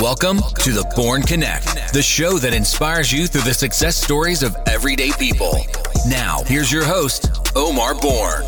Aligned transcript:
Welcome 0.00 0.38
to 0.60 0.70
the 0.70 0.88
Born 0.94 1.22
Connect, 1.22 1.92
the 1.92 2.02
show 2.02 2.38
that 2.38 2.54
inspires 2.54 3.12
you 3.12 3.26
through 3.26 3.40
the 3.40 3.52
success 3.52 3.96
stories 3.96 4.44
of 4.44 4.56
everyday 4.68 5.10
people. 5.18 5.66
Now, 6.06 6.44
here's 6.46 6.70
your 6.70 6.84
host, 6.84 7.32
Omar 7.56 7.96
Bourne. 7.96 8.44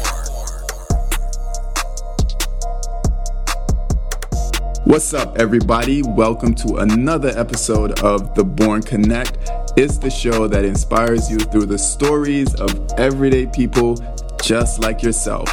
What's 4.85 5.13
up, 5.13 5.39
everybody? 5.39 6.03
Welcome 6.03 6.55
to 6.55 6.77
another 6.77 7.30
episode 7.30 7.98
of 7.98 8.32
The 8.37 8.45
Born 8.45 8.80
Connect. 8.82 9.37
It's 9.77 9.98
the 9.98 10.11
show 10.11 10.46
that 10.46 10.64
inspires 10.64 11.29
you 11.29 11.39
through 11.39 11.67
the 11.67 11.79
stories 11.79 12.55
of 12.55 12.93
everyday 12.96 13.46
people 13.46 13.96
just 14.41 14.80
like 14.80 15.03
yourself. 15.03 15.48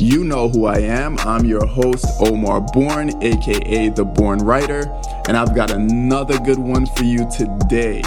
You 0.00 0.24
know 0.24 0.48
who 0.48 0.64
I 0.64 0.78
am. 0.78 1.18
I'm 1.18 1.44
your 1.44 1.66
host, 1.66 2.06
Omar 2.20 2.62
Bourne, 2.72 3.22
aka 3.22 3.90
The 3.90 4.02
Born 4.02 4.38
Writer, 4.38 4.90
and 5.28 5.36
I've 5.36 5.54
got 5.54 5.70
another 5.70 6.38
good 6.38 6.58
one 6.58 6.86
for 6.86 7.04
you 7.04 7.28
today. 7.30 8.02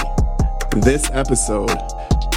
This 0.78 1.12
episode, 1.14 1.78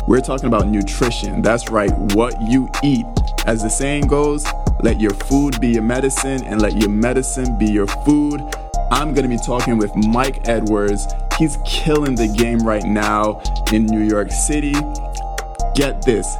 we're 0.06 0.20
talking 0.20 0.48
about 0.48 0.68
nutrition. 0.68 1.40
That's 1.40 1.70
right, 1.70 1.90
what 2.14 2.38
you 2.42 2.68
eat. 2.84 3.06
As 3.46 3.62
the 3.62 3.70
saying 3.70 4.08
goes, 4.08 4.44
let 4.82 5.00
your 5.00 5.14
food 5.14 5.58
be 5.58 5.68
your 5.68 5.82
medicine 5.82 6.44
and 6.44 6.60
let 6.60 6.76
your 6.76 6.90
medicine 6.90 7.56
be 7.58 7.64
your 7.64 7.86
food. 7.86 8.42
I'm 8.90 9.14
going 9.14 9.26
to 9.26 9.34
be 9.34 9.42
talking 9.42 9.78
with 9.78 9.96
Mike 9.96 10.46
Edwards. 10.46 11.06
He's 11.38 11.56
killing 11.64 12.14
the 12.14 12.28
game 12.28 12.58
right 12.58 12.84
now 12.84 13.40
in 13.72 13.86
New 13.86 14.06
York 14.06 14.30
City. 14.32 14.74
Get 15.74 16.02
this, 16.04 16.36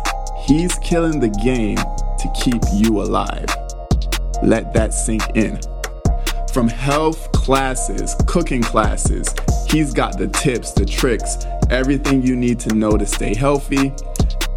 he's 0.46 0.78
killing 0.80 1.18
the 1.18 1.30
game 1.30 1.78
to 2.26 2.40
keep 2.40 2.62
you 2.74 3.00
alive. 3.00 3.46
Let 4.42 4.72
that 4.74 4.92
sink 4.92 5.22
in. 5.34 5.60
From 6.52 6.68
health 6.68 7.30
classes, 7.32 8.14
cooking 8.26 8.62
classes, 8.62 9.34
he's 9.68 9.92
got 9.92 10.18
the 10.18 10.28
tips, 10.28 10.72
the 10.72 10.86
tricks, 10.86 11.44
everything 11.70 12.22
you 12.22 12.34
need 12.34 12.58
to 12.60 12.74
know 12.74 12.96
to 12.96 13.06
stay 13.06 13.34
healthy. 13.34 13.92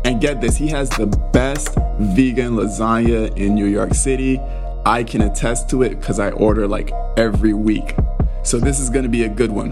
And 0.06 0.22
get 0.22 0.40
this, 0.40 0.56
he 0.56 0.68
has 0.68 0.90
the 0.90 1.08
best 1.34 1.76
vegan 2.00 2.56
lasagna 2.56 3.36
in 3.38 3.54
New 3.54 3.66
York 3.66 3.94
City. 3.94 4.40
I 4.86 5.04
can 5.04 5.22
attest 5.22 5.70
to 5.72 5.84
it 5.84 6.00
because 6.00 6.20
I 6.20 6.32
order 6.32 6.68
like 6.68 6.92
every 7.18 7.54
week. 7.54 7.96
So 8.44 8.60
this 8.60 8.80
is 8.80 8.90
gonna 8.90 9.10
be 9.10 9.24
a 9.24 9.30
good 9.30 9.52
one. 9.52 9.72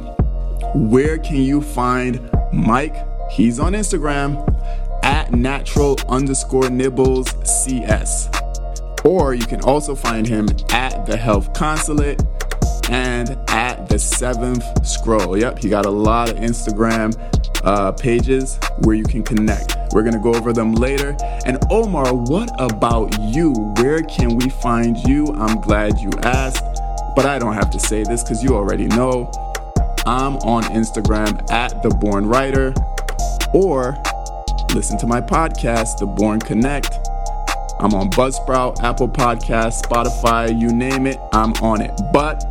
Where 0.75 1.17
can 1.17 1.37
you 1.37 1.61
find 1.61 2.29
Mike? 2.51 2.97
He's 3.31 3.59
on 3.59 3.73
Instagram 3.73 4.45
at 5.07 5.31
natural 5.31 5.97
underscore 6.09 6.69
nibbles 6.69 7.33
CS. 7.47 8.29
Or 9.05 9.33
you 9.33 9.45
can 9.45 9.61
also 9.61 9.95
find 9.95 10.27
him 10.27 10.49
at 10.71 11.05
the 11.05 11.15
health 11.15 11.53
consulate 11.53 12.21
and 12.89 13.37
at 13.49 13.87
the 13.87 13.97
seventh 13.97 14.65
scroll. 14.85 15.37
Yep, 15.37 15.59
he 15.59 15.69
got 15.69 15.85
a 15.85 15.89
lot 15.89 16.29
of 16.29 16.35
Instagram 16.35 17.15
uh, 17.63 17.93
pages 17.93 18.59
where 18.83 18.95
you 18.95 19.05
can 19.05 19.23
connect. 19.23 19.77
We're 19.93 20.03
gonna 20.03 20.21
go 20.21 20.35
over 20.35 20.51
them 20.51 20.73
later. 20.73 21.15
And 21.45 21.57
Omar, 21.71 22.13
what 22.13 22.51
about 22.59 23.17
you? 23.21 23.53
Where 23.77 24.01
can 24.03 24.35
we 24.35 24.49
find 24.49 24.97
you? 25.07 25.27
I'm 25.35 25.61
glad 25.61 25.99
you 25.99 26.09
asked, 26.23 26.65
but 27.15 27.25
I 27.25 27.39
don't 27.39 27.53
have 27.53 27.69
to 27.71 27.79
say 27.79 28.03
this 28.03 28.23
because 28.23 28.43
you 28.43 28.55
already 28.55 28.87
know. 28.87 29.31
I'm 30.05 30.35
on 30.37 30.63
Instagram 30.63 31.49
at 31.49 31.81
the 31.81 31.89
Born 31.89 32.25
Writer, 32.25 32.73
or 33.53 33.97
listen 34.77 34.95
to 34.95 35.07
my 35.07 35.19
podcast, 35.19 35.97
The 35.97 36.05
Born 36.05 36.39
Connect. 36.39 36.99
I'm 37.79 37.95
on 37.95 38.11
Buzzsprout, 38.11 38.83
Apple 38.83 39.09
Podcasts, 39.09 39.81
Spotify, 39.81 40.49
you 40.49 40.71
name 40.71 41.07
it, 41.07 41.17
I'm 41.33 41.53
on 41.63 41.81
it. 41.81 41.99
But 42.13 42.43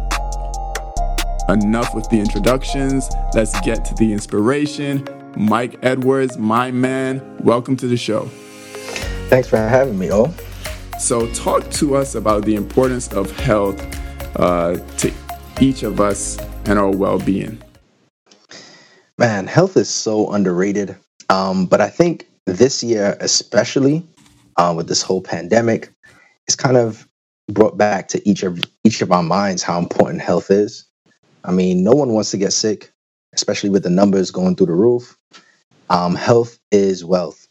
enough 1.49 1.95
with 1.95 2.11
the 2.11 2.19
introductions. 2.19 3.09
Let's 3.33 3.61
get 3.61 3.85
to 3.85 3.95
the 3.95 4.13
inspiration. 4.13 5.07
Mike 5.37 5.79
Edwards, 5.83 6.37
my 6.37 6.73
man, 6.73 7.23
welcome 7.45 7.77
to 7.77 7.87
the 7.87 7.97
show. 7.97 8.25
Thanks 9.29 9.47
for 9.47 9.59
having 9.59 9.97
me, 9.97 10.11
Oh. 10.11 10.34
So, 10.99 11.33
talk 11.33 11.71
to 11.73 11.95
us 11.95 12.17
about 12.17 12.45
the 12.45 12.56
importance 12.56 13.06
of 13.12 13.31
health 13.39 13.81
uh, 14.34 14.79
to 14.97 15.12
each 15.61 15.84
of 15.84 16.00
us 16.00 16.39
and 16.65 16.77
our 16.77 16.91
well 16.91 17.21
being. 17.21 17.62
Man, 19.17 19.47
health 19.47 19.77
is 19.77 19.89
so 19.89 20.33
underrated. 20.33 20.97
Um, 21.28 21.66
but 21.66 21.81
I 21.81 21.88
think 21.88 22.28
this 22.47 22.82
year, 22.82 23.16
especially 23.20 24.06
uh, 24.56 24.72
with 24.76 24.88
this 24.88 25.03
whole 25.03 25.22
pandemic, 25.22 25.92
it's 26.47 26.56
kind 26.56 26.76
of 26.76 27.06
brought 27.50 27.76
back 27.78 28.09
to 28.09 28.28
each 28.28 28.42
of 28.42 28.60
each 28.84 29.03
of 29.03 29.12
our 29.12 29.22
minds 29.22 29.62
how 29.62 29.78
important 29.78 30.22
health 30.22 30.50
is. 30.50 30.84
I 31.44 31.53
mean, 31.53 31.84
no 31.84 31.92
one 31.92 32.12
wants 32.12 32.31
to 32.32 32.38
get 32.38 32.53
sick, 32.53 32.92
especially 33.34 33.70
with 33.70 33.82
the 33.82 33.91
numbers 33.91 34.31
going 34.31 34.56
through 34.56 34.66
the 34.66 34.75
roof. 34.75 35.16
Um, 35.91 36.14
health 36.14 36.59
is 36.72 37.04
wealth, 37.04 37.48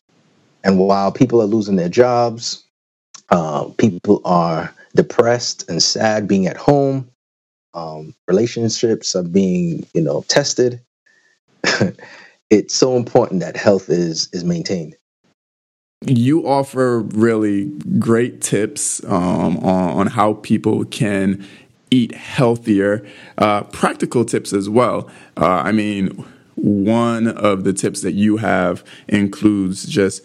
and 0.63 0.79
while 0.79 1.11
people 1.11 1.41
are 1.41 1.45
losing 1.45 1.77
their 1.77 1.89
jobs, 1.89 2.63
uh, 3.29 3.65
people 3.77 4.21
are 4.25 4.73
depressed 4.95 5.69
and 5.69 5.81
sad 5.81 6.27
being 6.27 6.47
at 6.47 6.57
home. 6.57 7.09
Um, 7.73 8.15
relationships 8.27 9.15
are 9.15 9.23
being, 9.23 9.85
you 9.93 10.01
know, 10.01 10.23
tested. 10.27 10.81
it's 12.50 12.75
so 12.75 12.95
important 12.95 13.41
that 13.41 13.57
health 13.57 13.89
is 13.89 14.29
is 14.33 14.44
maintained. 14.44 14.95
You 16.06 16.47
offer 16.47 17.00
really 17.00 17.72
great 17.97 18.41
tips 18.41 19.03
um, 19.06 19.57
on, 19.57 20.00
on 20.00 20.07
how 20.07 20.33
people 20.33 20.85
can 20.85 21.45
eat 21.89 22.13
healthier, 22.13 23.05
uh, 23.38 23.63
practical 23.63 24.25
tips 24.25 24.53
as 24.53 24.69
well. 24.69 25.09
Uh, 25.38 25.45
I 25.45 25.72
mean, 25.72 26.25
one 26.55 27.28
of 27.28 27.63
the 27.63 27.73
tips 27.73 28.01
that 28.01 28.13
you 28.13 28.38
have 28.38 28.84
includes 29.07 29.85
just 29.85 30.22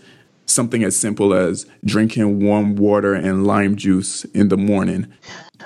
something 0.46 0.82
as 0.82 0.96
simple 0.96 1.32
as 1.32 1.66
drinking 1.84 2.44
warm 2.44 2.76
water 2.76 3.14
and 3.14 3.46
lime 3.46 3.76
juice 3.76 4.24
in 4.26 4.48
the 4.48 4.56
morning. 4.56 5.06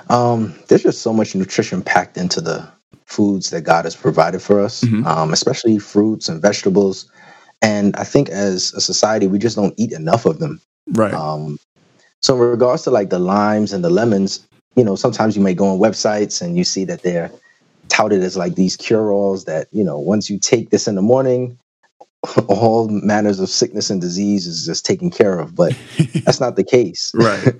Um, 0.09 0.53
there's 0.67 0.83
just 0.83 1.01
so 1.01 1.11
much 1.11 1.35
nutrition 1.35 1.81
packed 1.81 2.17
into 2.17 2.39
the 2.39 2.69
foods 3.05 3.51
that 3.51 3.61
God 3.61 3.85
has 3.85 3.95
provided 3.95 4.41
for 4.41 4.59
us, 4.59 4.81
mm-hmm. 4.81 5.05
um, 5.05 5.31
especially 5.31 5.79
fruits 5.79 6.27
and 6.27 6.41
vegetables. 6.41 7.09
And 7.61 7.95
I 7.95 8.03
think 8.03 8.29
as 8.29 8.73
a 8.73 8.81
society, 8.81 9.27
we 9.27 9.39
just 9.39 9.55
don't 9.55 9.73
eat 9.77 9.91
enough 9.91 10.25
of 10.25 10.39
them. 10.39 10.61
Right. 10.87 11.13
Um, 11.13 11.57
so, 12.21 12.35
in 12.35 12.41
regards 12.41 12.83
to 12.83 12.91
like 12.91 13.09
the 13.09 13.19
limes 13.19 13.73
and 13.73 13.83
the 13.83 13.89
lemons, 13.89 14.45
you 14.75 14.83
know, 14.83 14.95
sometimes 14.95 15.35
you 15.35 15.41
may 15.41 15.53
go 15.53 15.67
on 15.67 15.79
websites 15.79 16.41
and 16.41 16.57
you 16.57 16.63
see 16.63 16.85
that 16.85 17.03
they're 17.03 17.31
touted 17.87 18.23
as 18.23 18.35
like 18.35 18.55
these 18.55 18.75
cure 18.75 19.11
alls 19.11 19.45
that, 19.45 19.67
you 19.71 19.83
know, 19.83 19.99
once 19.99 20.29
you 20.29 20.39
take 20.39 20.69
this 20.69 20.87
in 20.87 20.95
the 20.95 21.01
morning, 21.01 21.57
all 22.47 22.87
manners 22.89 23.39
of 23.39 23.49
sickness 23.49 23.89
and 23.89 24.01
disease 24.01 24.47
is 24.47 24.65
just 24.65 24.85
taken 24.85 25.09
care 25.09 25.39
of, 25.39 25.55
but 25.55 25.77
that's 26.25 26.39
not 26.39 26.55
the 26.55 26.63
case. 26.63 27.11
Right. 27.13 27.53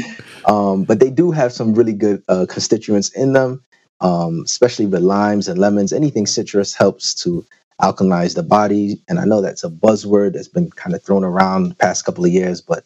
um, 0.46 0.84
but 0.84 1.00
they 1.00 1.10
do 1.10 1.30
have 1.30 1.52
some 1.52 1.74
really 1.74 1.94
good 1.94 2.22
uh, 2.28 2.46
constituents 2.48 3.08
in 3.10 3.32
them 3.32 3.62
um, 4.00 4.42
especially 4.44 4.86
with 4.86 5.02
limes 5.02 5.48
and 5.48 5.58
lemons. 5.58 5.92
Anything 5.92 6.26
citrus 6.26 6.74
helps 6.74 7.14
to 7.22 7.44
alkalize 7.80 8.34
the 8.34 8.42
body. 8.42 9.00
And 9.08 9.18
I 9.18 9.24
know 9.24 9.40
that's 9.40 9.64
a 9.64 9.70
buzzword 9.70 10.34
that's 10.34 10.48
been 10.48 10.70
kind 10.70 10.94
of 10.94 11.02
thrown 11.02 11.24
around 11.24 11.70
the 11.70 11.74
past 11.74 12.04
couple 12.04 12.24
of 12.24 12.32
years, 12.32 12.60
but 12.60 12.84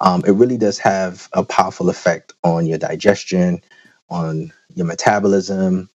um, 0.00 0.22
it 0.26 0.32
really 0.32 0.58
does 0.58 0.78
have 0.78 1.28
a 1.32 1.44
powerful 1.44 1.88
effect 1.88 2.32
on 2.44 2.66
your 2.66 2.78
digestion, 2.78 3.60
on 4.10 4.52
your 4.74 4.86
metabolism, 4.86 5.88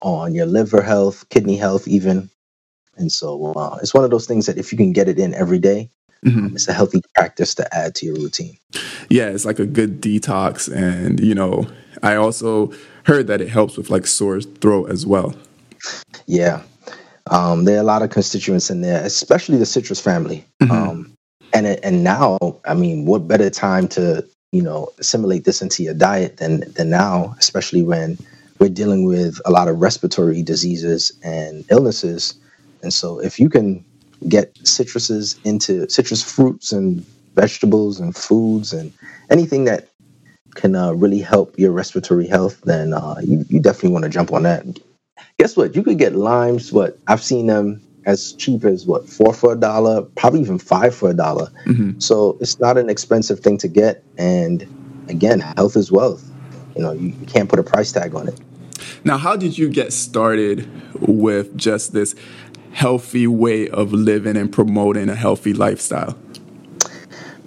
on 0.00 0.34
your 0.34 0.46
liver 0.46 0.80
health, 0.80 1.28
kidney 1.28 1.56
health, 1.56 1.88
even. 1.88 2.30
And 2.96 3.12
so 3.12 3.52
uh, 3.52 3.78
it's 3.82 3.94
one 3.94 4.04
of 4.04 4.10
those 4.10 4.26
things 4.26 4.46
that 4.46 4.58
if 4.58 4.72
you 4.72 4.78
can 4.78 4.92
get 4.92 5.08
it 5.08 5.18
in 5.18 5.34
every 5.34 5.58
day, 5.58 5.90
Mm-hmm. 6.24 6.46
Um, 6.46 6.52
it's 6.54 6.68
a 6.68 6.72
healthy 6.72 7.02
practice 7.14 7.54
to 7.56 7.74
add 7.74 7.94
to 7.96 8.06
your 8.06 8.16
routine. 8.16 8.58
Yeah, 9.08 9.28
it's 9.28 9.44
like 9.44 9.58
a 9.58 9.66
good 9.66 10.00
detox. 10.00 10.72
And, 10.74 11.20
you 11.20 11.34
know, 11.34 11.66
I 12.02 12.16
also 12.16 12.72
heard 13.08 13.26
that 13.26 13.40
it 13.40 13.48
helps 13.48 13.76
with 13.76 13.90
like 13.90 14.06
sore 14.06 14.40
throat 14.40 14.90
as 14.90 15.06
well. 15.06 15.34
Yeah. 16.26 16.62
Um, 17.30 17.64
there 17.64 17.76
are 17.76 17.80
a 17.80 17.84
lot 17.84 18.02
of 18.02 18.10
constituents 18.10 18.70
in 18.70 18.82
there, 18.82 19.02
especially 19.04 19.58
the 19.58 19.66
citrus 19.66 20.00
family. 20.00 20.44
Mm-hmm. 20.62 20.72
Um, 20.72 21.14
and 21.54 21.66
and 21.66 22.04
now, 22.04 22.38
I 22.66 22.74
mean, 22.74 23.06
what 23.06 23.26
better 23.26 23.50
time 23.50 23.88
to 23.88 24.24
you 24.52 24.62
know 24.62 24.88
assimilate 24.98 25.44
this 25.44 25.62
into 25.62 25.82
your 25.82 25.94
diet 25.94 26.36
than 26.36 26.70
than 26.74 26.90
now, 26.90 27.34
especially 27.38 27.82
when 27.82 28.18
we're 28.58 28.68
dealing 28.68 29.04
with 29.04 29.40
a 29.46 29.50
lot 29.50 29.68
of 29.68 29.80
respiratory 29.80 30.42
diseases 30.42 31.12
and 31.22 31.64
illnesses. 31.70 32.34
And 32.82 32.92
so, 32.92 33.18
if 33.18 33.40
you 33.40 33.48
can 33.48 33.84
get 34.28 34.54
citruses 34.64 35.38
into 35.44 35.88
citrus 35.88 36.22
fruits 36.22 36.72
and 36.72 37.04
vegetables 37.34 38.00
and 38.00 38.14
foods 38.14 38.72
and 38.72 38.92
anything 39.30 39.64
that 39.64 39.88
can 40.58 40.74
uh, 40.74 40.92
really 40.92 41.20
help 41.20 41.58
your 41.58 41.72
respiratory 41.72 42.26
health, 42.26 42.60
then 42.62 42.92
uh, 42.92 43.16
you, 43.22 43.44
you 43.48 43.60
definitely 43.60 43.90
want 43.90 44.04
to 44.04 44.10
jump 44.10 44.32
on 44.32 44.42
that. 44.42 44.66
Guess 45.38 45.56
what? 45.56 45.74
You 45.74 45.82
could 45.82 45.98
get 45.98 46.14
limes. 46.14 46.72
What 46.72 46.98
I've 47.06 47.22
seen 47.22 47.46
them 47.46 47.80
as 48.04 48.32
cheap 48.32 48.64
as 48.64 48.86
what 48.86 49.08
four 49.08 49.32
for 49.32 49.52
a 49.52 49.56
dollar, 49.56 50.02
probably 50.02 50.40
even 50.40 50.58
five 50.58 50.94
for 50.94 51.10
a 51.10 51.14
dollar. 51.14 51.50
Mm-hmm. 51.66 52.00
So 52.00 52.36
it's 52.40 52.58
not 52.58 52.76
an 52.76 52.90
expensive 52.90 53.40
thing 53.40 53.58
to 53.58 53.68
get. 53.68 54.02
And 54.16 54.66
again, 55.08 55.40
health 55.40 55.76
is 55.76 55.92
wealth. 55.92 56.28
You 56.74 56.82
know, 56.82 56.92
you, 56.92 57.08
you 57.08 57.26
can't 57.26 57.48
put 57.48 57.58
a 57.58 57.62
price 57.62 57.92
tag 57.92 58.14
on 58.14 58.28
it. 58.28 58.40
Now, 59.04 59.18
how 59.18 59.36
did 59.36 59.58
you 59.58 59.68
get 59.68 59.92
started 59.92 60.68
with 61.00 61.56
just 61.56 61.92
this 61.92 62.14
healthy 62.72 63.26
way 63.26 63.68
of 63.68 63.92
living 63.92 64.36
and 64.36 64.52
promoting 64.52 65.08
a 65.08 65.14
healthy 65.14 65.52
lifestyle? 65.52 66.16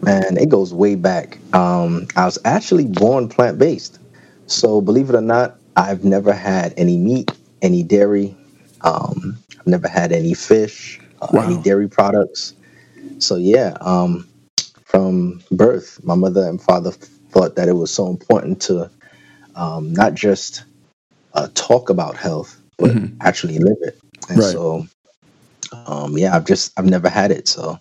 Man, 0.01 0.37
it 0.37 0.49
goes 0.49 0.73
way 0.73 0.95
back. 0.95 1.37
Um, 1.53 2.07
I 2.15 2.25
was 2.25 2.39
actually 2.43 2.85
born 2.85 3.29
plant 3.29 3.59
based. 3.59 3.99
So, 4.47 4.81
believe 4.81 5.09
it 5.09 5.15
or 5.15 5.21
not, 5.21 5.57
I've 5.75 6.03
never 6.03 6.33
had 6.33 6.73
any 6.75 6.97
meat, 6.97 7.31
any 7.61 7.83
dairy. 7.83 8.35
Um, 8.81 9.37
I've 9.59 9.67
never 9.67 9.87
had 9.87 10.11
any 10.11 10.33
fish, 10.33 10.99
uh, 11.21 11.27
wow. 11.31 11.43
any 11.43 11.61
dairy 11.61 11.87
products. 11.87 12.53
So, 13.19 13.35
yeah, 13.35 13.77
um, 13.81 14.27
from 14.85 15.41
birth, 15.51 16.03
my 16.03 16.15
mother 16.15 16.47
and 16.47 16.61
father 16.61 16.91
thought 16.91 17.55
that 17.55 17.69
it 17.69 17.73
was 17.73 17.91
so 17.91 18.07
important 18.07 18.61
to 18.63 18.89
um, 19.55 19.93
not 19.93 20.15
just 20.15 20.63
uh, 21.33 21.47
talk 21.53 21.89
about 21.89 22.17
health, 22.17 22.59
but 22.77 22.91
mm-hmm. 22.91 23.15
actually 23.21 23.59
live 23.59 23.77
it. 23.81 23.99
And 24.29 24.39
right. 24.39 24.51
so, 24.51 24.87
um, 25.85 26.17
yeah, 26.17 26.35
I've 26.35 26.45
just 26.45 26.77
I've 26.77 26.85
never 26.85 27.09
had 27.09 27.31
it. 27.31 27.47
So 27.47 27.79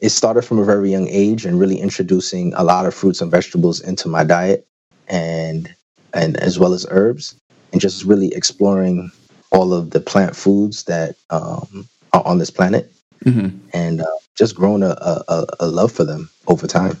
it 0.00 0.10
started 0.10 0.42
from 0.42 0.58
a 0.58 0.64
very 0.64 0.90
young 0.90 1.08
age 1.08 1.46
and 1.46 1.58
really 1.58 1.80
introducing 1.80 2.52
a 2.54 2.64
lot 2.64 2.86
of 2.86 2.94
fruits 2.94 3.20
and 3.20 3.30
vegetables 3.30 3.80
into 3.80 4.08
my 4.08 4.24
diet, 4.24 4.66
and 5.08 5.74
and 6.14 6.36
as 6.38 6.58
well 6.58 6.72
as 6.72 6.86
herbs, 6.90 7.34
and 7.72 7.80
just 7.80 8.04
really 8.04 8.32
exploring 8.34 9.10
all 9.52 9.72
of 9.72 9.90
the 9.90 10.00
plant 10.00 10.36
foods 10.36 10.84
that 10.84 11.16
um, 11.30 11.88
are 12.12 12.26
on 12.26 12.38
this 12.38 12.50
planet, 12.50 12.92
mm-hmm. 13.24 13.56
and 13.72 14.00
uh, 14.00 14.06
just 14.34 14.54
grown 14.54 14.82
a, 14.82 14.96
a, 15.28 15.46
a 15.60 15.66
love 15.66 15.92
for 15.92 16.04
them 16.04 16.28
over 16.46 16.66
time. 16.66 17.00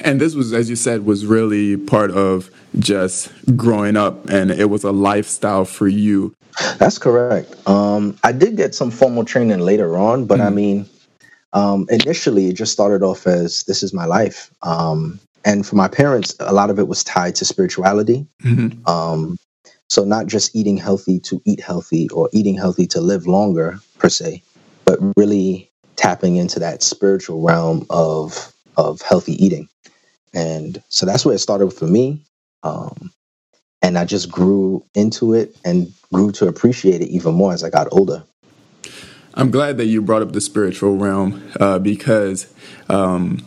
And 0.00 0.20
this 0.20 0.34
was, 0.34 0.52
as 0.52 0.68
you 0.68 0.76
said, 0.76 1.06
was 1.06 1.26
really 1.26 1.76
part 1.76 2.10
of 2.10 2.50
just 2.78 3.32
growing 3.56 3.96
up, 3.96 4.28
and 4.28 4.50
it 4.50 4.66
was 4.66 4.84
a 4.84 4.92
lifestyle 4.92 5.64
for 5.64 5.88
you. 5.88 6.34
That's 6.78 6.98
correct. 6.98 7.54
Um, 7.68 8.16
I 8.22 8.32
did 8.32 8.56
get 8.56 8.74
some 8.74 8.90
formal 8.90 9.24
training 9.24 9.60
later 9.60 9.96
on, 9.96 10.26
but 10.26 10.38
mm-hmm. 10.38 10.46
I 10.46 10.50
mean, 10.50 10.86
um, 11.56 11.86
initially 11.88 12.48
it 12.48 12.52
just 12.52 12.72
started 12.72 13.02
off 13.02 13.26
as 13.26 13.64
this 13.64 13.82
is 13.82 13.94
my 13.94 14.04
life. 14.04 14.50
Um, 14.62 15.18
and 15.42 15.66
for 15.66 15.76
my 15.76 15.88
parents, 15.88 16.36
a 16.38 16.52
lot 16.52 16.68
of 16.68 16.78
it 16.78 16.86
was 16.86 17.02
tied 17.02 17.34
to 17.36 17.46
spirituality. 17.46 18.26
Mm-hmm. 18.42 18.86
Um, 18.86 19.38
so 19.88 20.04
not 20.04 20.26
just 20.26 20.54
eating 20.54 20.76
healthy 20.76 21.18
to 21.20 21.40
eat 21.46 21.60
healthy 21.60 22.10
or 22.10 22.28
eating 22.32 22.56
healthy 22.56 22.86
to 22.88 23.00
live 23.00 23.26
longer 23.26 23.78
per 23.98 24.10
se, 24.10 24.42
but 24.84 24.98
really 25.16 25.70
tapping 25.96 26.36
into 26.36 26.58
that 26.60 26.82
spiritual 26.82 27.40
realm 27.40 27.86
of 27.88 28.52
of 28.76 29.00
healthy 29.00 29.42
eating. 29.42 29.66
And 30.34 30.82
so 30.90 31.06
that's 31.06 31.24
where 31.24 31.34
it 31.34 31.38
started 31.38 31.72
for 31.72 31.86
me. 31.86 32.20
Um, 32.64 33.10
and 33.80 33.96
I 33.96 34.04
just 34.04 34.30
grew 34.30 34.84
into 34.94 35.32
it 35.32 35.56
and 35.64 35.90
grew 36.12 36.32
to 36.32 36.48
appreciate 36.48 37.00
it 37.00 37.08
even 37.08 37.32
more 37.34 37.54
as 37.54 37.64
I 37.64 37.70
got 37.70 37.88
older. 37.92 38.24
I'm 39.38 39.50
glad 39.50 39.76
that 39.76 39.84
you 39.84 40.00
brought 40.00 40.22
up 40.22 40.32
the 40.32 40.40
spiritual 40.40 40.96
realm 40.96 41.52
uh, 41.60 41.78
because 41.78 42.52
um, 42.88 43.44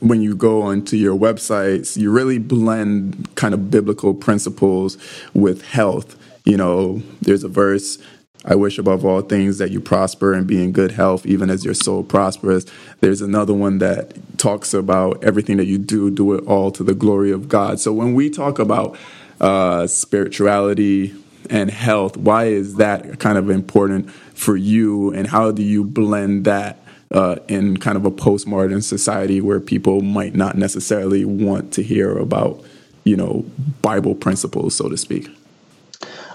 when 0.00 0.22
you 0.22 0.34
go 0.34 0.62
onto 0.62 0.96
your 0.96 1.16
websites, 1.16 1.96
you 1.96 2.10
really 2.10 2.38
blend 2.38 3.32
kind 3.36 3.54
of 3.54 3.70
biblical 3.70 4.12
principles 4.12 4.98
with 5.32 5.62
health. 5.62 6.16
You 6.44 6.56
know, 6.56 7.02
there's 7.22 7.44
a 7.44 7.48
verse 7.48 7.98
I 8.44 8.56
wish 8.56 8.76
above 8.78 9.04
all 9.04 9.20
things 9.20 9.58
that 9.58 9.70
you 9.70 9.80
prosper 9.80 10.32
and 10.32 10.48
be 10.48 10.64
in 10.64 10.72
good 10.72 10.92
health, 10.92 11.26
even 11.26 11.48
as 11.48 11.64
your 11.64 11.74
soul 11.74 12.02
prospers. 12.02 12.66
There's 13.00 13.20
another 13.20 13.54
one 13.54 13.78
that 13.78 14.38
talks 14.38 14.74
about 14.74 15.22
everything 15.22 15.58
that 15.58 15.66
you 15.66 15.78
do, 15.78 16.10
do 16.10 16.32
it 16.34 16.44
all 16.46 16.72
to 16.72 16.82
the 16.82 16.94
glory 16.94 17.30
of 17.30 17.48
God. 17.48 17.78
So 17.78 17.92
when 17.92 18.14
we 18.14 18.30
talk 18.30 18.58
about 18.58 18.98
uh, 19.40 19.86
spirituality 19.86 21.14
and 21.48 21.70
health, 21.70 22.16
why 22.16 22.46
is 22.46 22.76
that 22.76 23.18
kind 23.18 23.38
of 23.38 23.48
important 23.50 24.10
for 24.10 24.56
you, 24.56 25.12
and 25.12 25.26
how 25.26 25.50
do 25.50 25.62
you 25.62 25.84
blend 25.84 26.44
that 26.44 26.78
uh, 27.10 27.36
in 27.48 27.76
kind 27.76 27.96
of 27.96 28.04
a 28.04 28.10
postmodern 28.10 28.82
society 28.82 29.40
where 29.40 29.60
people 29.60 30.00
might 30.00 30.34
not 30.34 30.56
necessarily 30.56 31.24
want 31.24 31.72
to 31.72 31.82
hear 31.82 32.16
about, 32.18 32.62
you 33.04 33.16
know, 33.16 33.44
Bible 33.82 34.14
principles, 34.14 34.74
so 34.74 34.88
to 34.88 34.96
speak? 34.96 35.28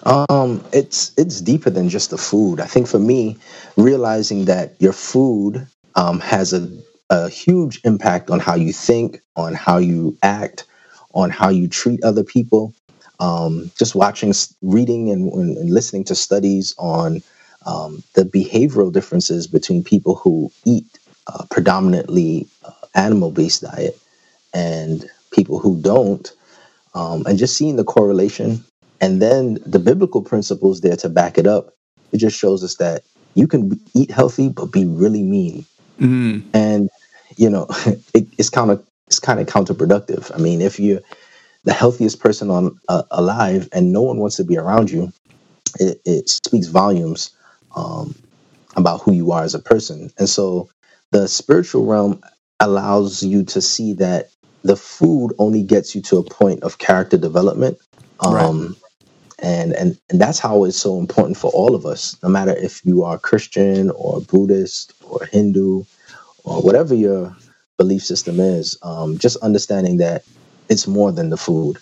Um, 0.03 0.63
it's 0.71 1.11
it's 1.17 1.41
deeper 1.41 1.69
than 1.69 1.89
just 1.89 2.11
the 2.11 2.17
food. 2.17 2.59
I 2.59 2.65
think 2.65 2.87
for 2.87 2.99
me, 2.99 3.37
realizing 3.75 4.45
that 4.45 4.75
your 4.79 4.93
food 4.93 5.65
um, 5.95 6.19
has 6.19 6.53
a, 6.53 6.69
a 7.09 7.29
huge 7.29 7.81
impact 7.83 8.29
on 8.29 8.39
how 8.39 8.55
you 8.55 8.71
think, 8.71 9.21
on 9.35 9.55
how 9.55 9.77
you 9.77 10.17
act, 10.21 10.65
on 11.13 11.31
how 11.31 11.49
you 11.49 11.67
treat 11.67 12.03
other 12.03 12.23
people. 12.23 12.73
Um, 13.19 13.71
just 13.77 13.95
watching, 13.95 14.33
reading, 14.61 15.09
and, 15.09 15.31
and, 15.31 15.71
listening 15.71 16.03
to 16.05 16.15
studies 16.15 16.75
on 16.77 17.23
um, 17.65 18.03
the 18.13 18.23
behavioral 18.23 18.91
differences 18.91 19.47
between 19.47 19.83
people 19.83 20.15
who 20.15 20.51
eat 20.65 20.85
uh, 21.27 21.45
predominantly 21.49 22.45
uh, 22.65 22.71
animal-based 22.93 23.61
diet 23.61 23.97
and 24.53 25.09
people 25.31 25.59
who 25.59 25.81
don't, 25.81 26.31
um, 26.93 27.25
and 27.25 27.37
just 27.37 27.55
seeing 27.55 27.77
the 27.77 27.83
correlation 27.85 28.63
and 29.01 29.21
then 29.21 29.57
the 29.65 29.79
biblical 29.79 30.21
principles 30.21 30.81
there 30.81 30.95
to 30.97 31.09
back 31.09 31.37
it 31.37 31.47
up. 31.47 31.73
It 32.11 32.17
just 32.17 32.37
shows 32.37 32.63
us 32.63 32.75
that 32.75 33.03
you 33.33 33.47
can 33.47 33.79
eat 33.93 34.11
healthy 34.11 34.49
but 34.49 34.71
be 34.71 34.85
really 34.85 35.23
mean, 35.23 35.65
mm. 35.99 36.43
and 36.53 36.89
you 37.35 37.49
know 37.49 37.67
it, 38.13 38.27
it's 38.37 38.49
kind 38.49 38.71
of 38.71 38.85
it's 39.07 39.19
kind 39.19 39.39
of 39.39 39.47
counterproductive. 39.47 40.31
I 40.33 40.37
mean, 40.37 40.61
if 40.61 40.79
you're 40.79 41.01
the 41.65 41.73
healthiest 41.73 42.21
person 42.21 42.51
on 42.51 42.79
uh, 42.89 43.03
alive 43.11 43.69
and 43.73 43.93
no 43.93 44.03
one 44.03 44.19
wants 44.19 44.37
to 44.37 44.45
be 44.45 44.57
around 44.57 44.91
you, 44.91 45.13
it, 45.79 46.01
it 46.05 46.29
speaks 46.29 46.67
volumes 46.67 47.31
um, 47.75 48.15
about 48.75 49.01
who 49.03 49.13
you 49.13 49.31
are 49.33 49.43
as 49.43 49.55
a 49.55 49.59
person. 49.59 50.11
And 50.19 50.29
so 50.29 50.69
the 51.11 51.27
spiritual 51.27 51.85
realm 51.85 52.21
allows 52.59 53.23
you 53.23 53.43
to 53.45 53.61
see 53.61 53.93
that 53.95 54.29
the 54.63 54.77
food 54.77 55.33
only 55.39 55.63
gets 55.63 55.95
you 55.95 56.01
to 56.03 56.17
a 56.17 56.23
point 56.23 56.63
of 56.63 56.79
character 56.79 57.17
development. 57.17 57.79
Um, 58.19 58.65
right 58.65 58.75
and 59.39 59.73
and 59.75 59.99
and 60.09 60.21
that's 60.21 60.39
how 60.39 60.65
it's 60.65 60.77
so 60.77 60.99
important 60.99 61.37
for 61.37 61.51
all 61.51 61.75
of 61.75 61.85
us 61.85 62.17
no 62.23 62.29
matter 62.29 62.55
if 62.57 62.85
you 62.85 63.03
are 63.03 63.19
christian 63.19 63.91
or 63.91 64.21
buddhist 64.21 64.93
or 65.03 65.25
hindu 65.27 65.83
or 66.45 66.61
whatever 66.61 66.95
your 66.95 67.35
belief 67.77 68.03
system 68.03 68.39
is 68.39 68.77
um, 68.83 69.17
just 69.19 69.37
understanding 69.37 69.97
that 69.97 70.23
it's 70.69 70.87
more 70.87 71.11
than 71.11 71.29
the 71.29 71.37
food 71.37 71.77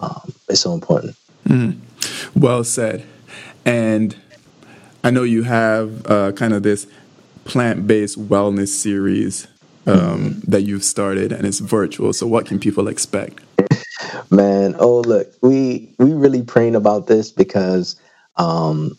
um, 0.00 0.32
it's 0.48 0.60
so 0.60 0.72
important 0.72 1.16
mm. 1.46 1.76
well 2.34 2.64
said 2.64 3.04
and 3.64 4.16
i 5.04 5.10
know 5.10 5.22
you 5.22 5.42
have 5.42 6.06
uh, 6.10 6.32
kind 6.32 6.52
of 6.52 6.62
this 6.62 6.86
plant-based 7.44 8.28
wellness 8.28 8.68
series 8.68 9.46
um, 9.86 9.96
mm-hmm. 9.96 10.50
that 10.50 10.62
you've 10.62 10.84
started 10.84 11.32
and 11.32 11.46
it's 11.46 11.60
virtual 11.60 12.12
so 12.12 12.26
what 12.26 12.44
can 12.46 12.58
people 12.58 12.88
expect 12.88 13.40
Man, 14.30 14.76
oh 14.78 15.00
look, 15.00 15.32
we 15.42 15.94
we 15.98 16.12
really 16.12 16.42
praying 16.42 16.76
about 16.76 17.06
this 17.06 17.30
because 17.30 18.00
um 18.36 18.98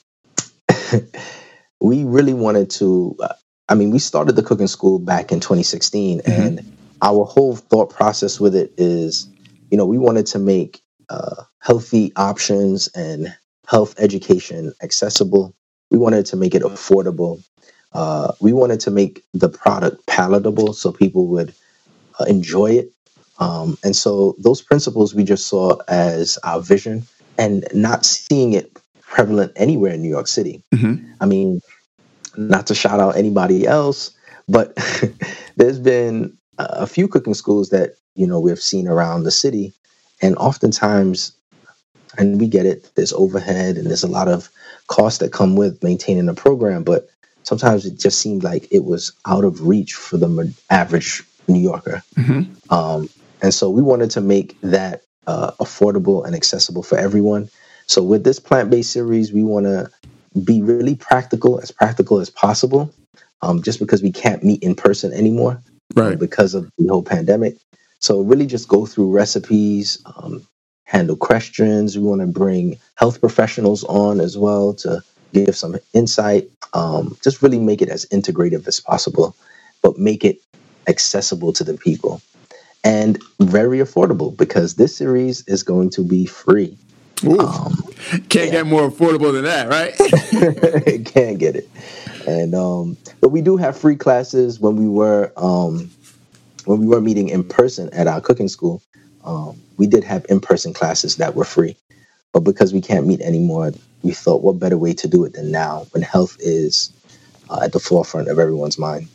we 1.81 2.03
really 2.03 2.33
wanted 2.33 2.69
to 2.71 3.17
I 3.67 3.75
mean, 3.75 3.91
we 3.91 3.99
started 3.99 4.35
the 4.35 4.43
cooking 4.43 4.67
school 4.67 4.97
back 4.99 5.31
in 5.31 5.39
2016 5.39 6.19
mm-hmm. 6.19 6.31
and 6.31 6.77
our 7.01 7.25
whole 7.25 7.55
thought 7.55 7.89
process 7.89 8.39
with 8.39 8.55
it 8.55 8.73
is, 8.77 9.29
you 9.71 9.77
know, 9.77 9.85
we 9.85 9.97
wanted 9.97 10.25
to 10.27 10.39
make 10.39 10.81
uh, 11.09 11.43
healthy 11.59 12.11
options 12.15 12.87
and 12.89 13.35
health 13.67 13.95
education 13.99 14.73
accessible. 14.81 15.55
We 15.91 15.97
wanted 15.97 16.25
to 16.27 16.35
make 16.35 16.55
it 16.55 16.63
affordable. 16.63 17.43
Uh, 17.93 18.33
we 18.39 18.53
wanted 18.53 18.79
to 18.81 18.91
make 18.91 19.23
the 19.33 19.49
product 19.49 20.05
palatable 20.05 20.73
so 20.73 20.91
people 20.91 21.27
would 21.27 21.53
uh, 22.19 22.25
enjoy 22.25 22.71
it 22.71 22.91
um, 23.39 23.77
and 23.83 23.95
so 23.95 24.35
those 24.37 24.61
principles 24.61 25.15
we 25.15 25.23
just 25.23 25.47
saw 25.47 25.77
as 25.87 26.37
our 26.43 26.61
vision 26.61 27.03
and 27.37 27.65
not 27.73 28.05
seeing 28.05 28.53
it 28.53 28.77
prevalent 29.01 29.53
anywhere 29.55 29.93
in 29.93 30.01
New 30.01 30.09
York 30.09 30.27
City. 30.27 30.61
Mm-hmm. 30.73 31.13
I 31.21 31.25
mean, 31.25 31.61
not 32.35 32.67
to 32.67 32.75
shout 32.75 32.99
out 32.99 33.15
anybody 33.15 33.65
else, 33.65 34.11
but 34.47 34.77
there's 35.55 35.79
been 35.79 36.37
a 36.59 36.87
few 36.87 37.07
cooking 37.07 37.33
schools 37.33 37.69
that, 37.69 37.95
you 38.15 38.27
know, 38.27 38.39
we've 38.39 38.59
seen 38.59 38.87
around 38.87 39.23
the 39.23 39.31
city. 39.31 39.73
And 40.21 40.35
oftentimes, 40.35 41.31
and 42.17 42.39
we 42.39 42.47
get 42.47 42.65
it, 42.65 42.91
there's 42.95 43.13
overhead 43.13 43.77
and 43.77 43.87
there's 43.87 44.03
a 44.03 44.07
lot 44.07 44.27
of 44.27 44.49
costs 44.87 45.19
that 45.19 45.31
come 45.31 45.55
with 45.55 45.81
maintaining 45.83 46.27
a 46.27 46.33
program, 46.33 46.83
but 46.83 47.07
sometimes 47.43 47.85
it 47.85 47.97
just 47.97 48.19
seemed 48.19 48.43
like 48.43 48.67
it 48.71 48.83
was 48.83 49.13
out 49.25 49.45
of 49.45 49.67
reach 49.67 49.93
for 49.93 50.17
the 50.17 50.53
average 50.69 51.23
New 51.47 51.59
Yorker. 51.59 52.03
Mm-hmm. 52.15 52.73
Um, 52.73 53.09
and 53.41 53.53
so 53.53 53.69
we 53.69 53.81
wanted 53.81 54.11
to 54.11 54.21
make 54.21 54.59
that 54.61 55.03
uh, 55.27 55.51
affordable 55.59 56.25
and 56.25 56.35
accessible 56.35 56.83
for 56.83 56.97
everyone. 56.97 57.49
So 57.87 58.03
with 58.03 58.23
this 58.23 58.39
plant 58.39 58.69
based 58.69 58.91
series, 58.91 59.31
we 59.31 59.43
want 59.43 59.65
to 59.65 59.89
be 60.43 60.61
really 60.61 60.95
practical, 60.95 61.59
as 61.59 61.71
practical 61.71 62.19
as 62.19 62.29
possible, 62.29 62.93
um, 63.41 63.63
just 63.63 63.79
because 63.79 64.03
we 64.03 64.11
can't 64.11 64.43
meet 64.43 64.61
in 64.61 64.75
person 64.75 65.13
anymore, 65.13 65.61
right? 65.95 66.19
because 66.19 66.53
of 66.53 66.71
the 66.77 66.87
whole 66.87 67.03
pandemic. 67.03 67.57
So 67.99 68.21
really, 68.21 68.45
just 68.47 68.67
go 68.67 68.85
through 68.85 69.11
recipes, 69.11 70.01
um, 70.05 70.45
handle 70.85 71.17
questions. 71.17 71.97
We 71.97 72.03
want 72.05 72.21
to 72.21 72.27
bring 72.27 72.77
health 72.95 73.19
professionals 73.19 73.83
on 73.85 74.21
as 74.21 74.37
well 74.37 74.73
to 74.75 75.01
give 75.33 75.55
some 75.55 75.77
insight. 75.93 76.49
Um, 76.73 77.17
just 77.23 77.41
really 77.41 77.59
make 77.59 77.81
it 77.81 77.89
as 77.89 78.05
integrative 78.07 78.67
as 78.67 78.79
possible, 78.79 79.35
but 79.81 79.97
make 79.97 80.23
it 80.25 80.39
accessible 80.87 81.53
to 81.53 81.63
the 81.63 81.77
people 81.77 82.21
and 82.83 83.21
very 83.39 83.79
affordable 83.79 84.35
because 84.35 84.75
this 84.75 84.95
series 84.95 85.43
is 85.47 85.63
going 85.63 85.89
to 85.91 86.03
be 86.03 86.25
free. 86.25 86.77
Um, 87.39 87.75
Can't 88.29 88.47
yeah. 88.47 88.51
get 88.51 88.67
more 88.67 88.89
affordable 88.89 89.33
than 89.33 89.43
that, 89.43 89.69
right? 89.69 89.95
Can't 91.05 91.37
get 91.37 91.57
it. 91.57 91.69
And 92.29 92.53
um, 92.53 92.95
but 93.21 93.29
we 93.29 93.41
do 93.41 93.57
have 93.57 93.75
free 93.75 93.95
classes 93.95 94.59
when 94.59 94.75
we 94.75 94.87
were 94.87 95.33
um, 95.35 95.89
when 96.65 96.79
we 96.79 96.85
were 96.85 97.01
meeting 97.01 97.27
in 97.27 97.43
person 97.43 97.89
at 97.91 98.05
our 98.05 98.21
cooking 98.21 98.47
school. 98.47 98.83
Um, 99.25 99.59
we 99.77 99.87
did 99.87 100.03
have 100.03 100.27
in 100.29 100.39
person 100.39 100.71
classes 100.71 101.15
that 101.15 101.33
were 101.33 101.43
free, 101.43 101.75
but 102.31 102.41
because 102.41 102.71
we 102.71 102.81
can't 102.81 103.07
meet 103.07 103.21
anymore, 103.21 103.71
we 104.03 104.11
thought 104.11 104.43
what 104.43 104.59
better 104.59 104.77
way 104.77 104.93
to 104.93 105.07
do 105.07 105.25
it 105.25 105.33
than 105.33 105.49
now 105.49 105.87
when 105.89 106.03
health 106.03 106.37
is 106.39 106.93
uh, 107.49 107.61
at 107.63 107.73
the 107.73 107.79
forefront 107.79 108.27
of 108.27 108.37
everyone's 108.37 108.77
mind. 108.77 109.07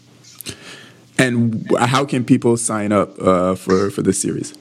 And 1.17 1.71
how 1.79 2.05
can 2.05 2.25
people 2.25 2.57
sign 2.57 2.91
up 2.91 3.17
uh, 3.23 3.55
for 3.55 3.91
for 3.91 4.03
this 4.03 4.21
series? 4.21 4.55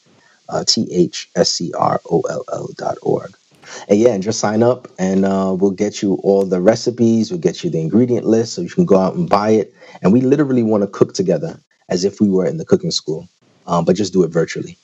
uh, 0.50 0.64
T 0.64 0.86
H 0.90 1.30
S 1.36 1.50
C 1.50 1.72
R 1.78 2.00
O 2.10 2.20
L 2.22 2.44
L 2.52 2.68
dot 2.76 2.98
org. 3.02 3.32
And 3.88 3.98
yeah, 4.00 4.10
and 4.10 4.22
just 4.22 4.40
sign 4.40 4.62
up, 4.62 4.88
and 4.98 5.24
uh, 5.24 5.54
we'll 5.58 5.70
get 5.70 6.02
you 6.02 6.14
all 6.24 6.44
the 6.44 6.60
recipes. 6.60 7.30
We'll 7.30 7.40
get 7.40 7.62
you 7.62 7.70
the 7.70 7.80
ingredient 7.80 8.26
list, 8.26 8.54
so 8.54 8.62
you 8.62 8.68
can 8.68 8.84
go 8.84 8.98
out 8.98 9.14
and 9.14 9.28
buy 9.28 9.50
it. 9.50 9.72
And 10.02 10.12
we 10.12 10.20
literally 10.20 10.62
want 10.62 10.82
to 10.82 10.88
cook 10.88 11.14
together 11.14 11.58
as 11.88 12.04
if 12.04 12.20
we 12.20 12.28
were 12.28 12.46
in 12.46 12.56
the 12.56 12.64
cooking 12.64 12.90
school, 12.90 13.28
um, 13.66 13.84
but 13.84 13.94
just 13.96 14.12
do 14.12 14.24
it 14.24 14.28
virtually. 14.28 14.76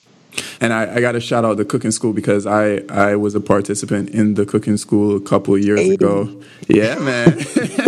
And 0.61 0.73
I, 0.73 0.95
I 0.95 1.01
got 1.01 1.13
to 1.13 1.19
shout 1.19 1.45
out 1.45 1.57
the 1.57 1.65
cooking 1.65 1.91
school 1.91 2.13
because 2.13 2.45
I, 2.45 2.77
I 2.89 3.15
was 3.15 3.35
a 3.35 3.39
participant 3.39 4.09
in 4.09 4.35
the 4.35 4.45
cooking 4.45 4.77
school 4.77 5.15
a 5.15 5.21
couple 5.21 5.55
of 5.55 5.63
years 5.63 5.89
ago. 5.89 6.43
Yeah, 6.67 6.95
man. 6.99 7.37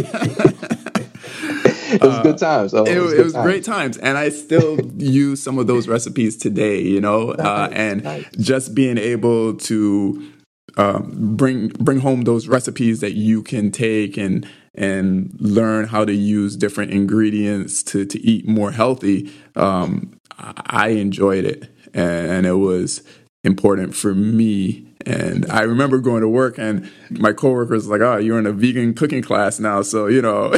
it 1.93 2.01
was 2.01 2.15
uh, 2.15 2.23
good 2.23 2.37
times. 2.37 2.73
Oh, 2.73 2.83
it, 2.83 2.97
it 2.97 3.01
was, 3.01 3.13
it 3.13 3.23
was 3.23 3.33
times. 3.33 3.45
great 3.45 3.63
times, 3.63 3.97
and 3.97 4.17
I 4.17 4.29
still 4.29 4.79
use 4.97 5.41
some 5.41 5.57
of 5.57 5.67
those 5.67 5.87
recipes 5.87 6.37
today. 6.37 6.81
You 6.81 7.01
know, 7.01 7.31
nice, 7.31 7.45
uh, 7.45 7.69
and 7.71 8.03
nice. 8.03 8.29
just 8.37 8.75
being 8.75 8.97
able 8.97 9.55
to 9.55 10.31
um, 10.77 11.35
bring 11.35 11.69
bring 11.69 11.99
home 11.99 12.21
those 12.21 12.47
recipes 12.47 12.99
that 13.01 13.13
you 13.13 13.43
can 13.43 13.71
take 13.71 14.17
and 14.17 14.47
and 14.75 15.35
learn 15.39 15.85
how 15.87 16.05
to 16.05 16.13
use 16.13 16.55
different 16.55 16.91
ingredients 16.91 17.83
to 17.83 18.05
to 18.05 18.19
eat 18.19 18.47
more 18.47 18.71
healthy. 18.71 19.31
Um, 19.55 20.15
I 20.37 20.89
enjoyed 20.89 21.43
it 21.43 21.69
and 21.93 22.45
it 22.45 22.53
was 22.53 23.03
important 23.43 23.95
for 23.95 24.13
me. 24.13 24.85
And 25.05 25.49
I 25.49 25.61
remember 25.61 25.99
going 25.99 26.21
to 26.21 26.27
work, 26.27 26.57
and 26.57 26.91
my 27.09 27.31
coworkers 27.31 27.83
was 27.83 27.87
like, 27.87 28.01
"Oh, 28.01 28.17
you're 28.17 28.37
in 28.37 28.45
a 28.45 28.51
vegan 28.51 28.93
cooking 28.93 29.21
class 29.21 29.59
now, 29.59 29.81
so 29.81 30.07
you 30.07 30.21
know, 30.21 30.53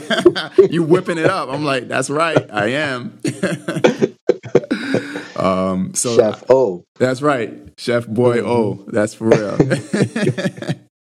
you 0.70 0.84
whipping 0.84 1.18
it 1.18 1.26
up." 1.26 1.48
I'm 1.48 1.64
like, 1.64 1.88
"That's 1.88 2.08
right, 2.08 2.48
I 2.52 2.68
am." 2.68 3.18
um, 5.36 5.94
so 5.94 6.16
Chef 6.16 6.44
O. 6.48 6.84
That's 6.98 7.22
right, 7.22 7.52
Chef 7.76 8.06
Boy 8.06 8.40
O. 8.40 8.84
That's 8.86 9.14
for 9.14 9.28
real. 9.28 9.58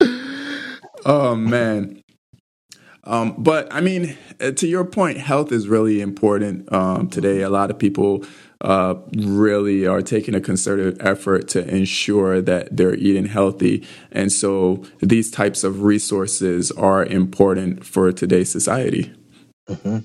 oh 1.07 1.35
man. 1.35 2.03
Um, 3.05 3.37
but 3.39 3.73
I 3.73 3.81
mean, 3.81 4.19
to 4.39 4.67
your 4.67 4.85
point, 4.85 5.17
health 5.17 5.53
is 5.53 5.69
really 5.69 6.03
important 6.03 6.71
um, 6.71 7.09
today. 7.09 7.41
A 7.41 7.49
lot 7.49 7.71
of 7.71 7.79
people 7.79 8.27
uh, 8.61 8.95
really 9.15 9.87
are 9.87 10.03
taking 10.03 10.35
a 10.35 10.41
concerted 10.41 11.00
effort 11.00 11.49
to 11.49 11.67
ensure 11.69 12.41
that 12.41 12.77
they're 12.77 12.95
eating 12.95 13.27
healthy. 13.27 13.87
And 14.11 14.33
so 14.33 14.85
these 15.00 15.31
types 15.31 15.65
of 15.65 15.83
resources 15.83 16.71
are 16.73 17.05
important 17.05 17.87
for 17.87 18.12
today's 18.12 18.50
society. 18.50 19.12
Mm-hmm. 19.69 19.99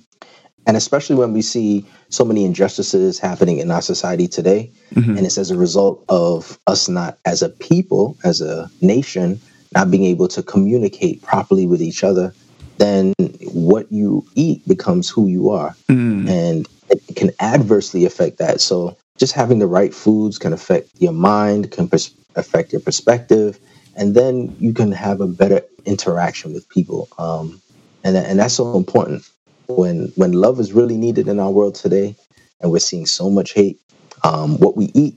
And 0.65 0.77
especially 0.77 1.15
when 1.17 1.33
we 1.33 1.41
see 1.41 1.85
so 2.09 2.23
many 2.23 2.45
injustices 2.45 3.19
happening 3.19 3.57
in 3.57 3.69
our 3.71 3.81
society 3.81 4.27
today, 4.27 4.71
mm-hmm. 4.93 5.17
and 5.17 5.25
it's 5.25 5.37
as 5.37 5.51
a 5.51 5.57
result 5.57 6.05
of 6.07 6.57
us 6.67 6.87
not, 6.87 7.17
as 7.25 7.41
a 7.41 7.49
people, 7.49 8.17
as 8.23 8.39
a 8.39 8.69
nation, 8.81 9.41
not 9.73 9.91
being 9.91 10.05
able 10.05 10.27
to 10.29 10.43
communicate 10.43 11.21
properly 11.21 11.67
with 11.67 11.81
each 11.81 12.03
other, 12.03 12.33
then 12.77 13.13
what 13.51 13.91
you 13.91 14.25
eat 14.35 14.65
becomes 14.67 15.09
who 15.09 15.27
you 15.27 15.49
are. 15.49 15.75
Mm. 15.89 16.29
And 16.29 16.67
it 17.07 17.15
can 17.15 17.31
adversely 17.39 18.05
affect 18.05 18.37
that. 18.37 18.61
So 18.61 18.97
just 19.17 19.33
having 19.33 19.59
the 19.59 19.67
right 19.67 19.93
foods 19.93 20.37
can 20.37 20.53
affect 20.53 20.89
your 20.99 21.13
mind, 21.13 21.71
can 21.71 21.87
pers- 21.87 22.13
affect 22.35 22.71
your 22.71 22.81
perspective, 22.81 23.59
and 23.95 24.15
then 24.15 24.55
you 24.59 24.73
can 24.73 24.91
have 24.91 25.21
a 25.21 25.27
better 25.27 25.61
interaction 25.85 26.53
with 26.53 26.67
people. 26.69 27.07
Um, 27.17 27.61
and 28.03 28.17
and 28.17 28.39
that's 28.39 28.55
so 28.55 28.75
important 28.75 29.29
when 29.67 30.11
when 30.15 30.33
love 30.33 30.59
is 30.59 30.73
really 30.73 30.97
needed 30.97 31.27
in 31.27 31.39
our 31.39 31.51
world 31.51 31.75
today, 31.75 32.15
and 32.61 32.71
we're 32.71 32.79
seeing 32.79 33.05
so 33.05 33.29
much 33.29 33.53
hate. 33.53 33.79
Um, 34.23 34.57
what 34.57 34.75
we 34.77 34.91
eat 34.93 35.15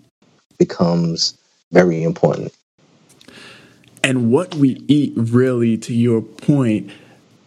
becomes 0.58 1.36
very 1.72 2.02
important. 2.02 2.52
And 4.02 4.30
what 4.30 4.54
we 4.54 4.84
eat, 4.86 5.14
really, 5.16 5.76
to 5.78 5.92
your 5.92 6.22
point, 6.22 6.90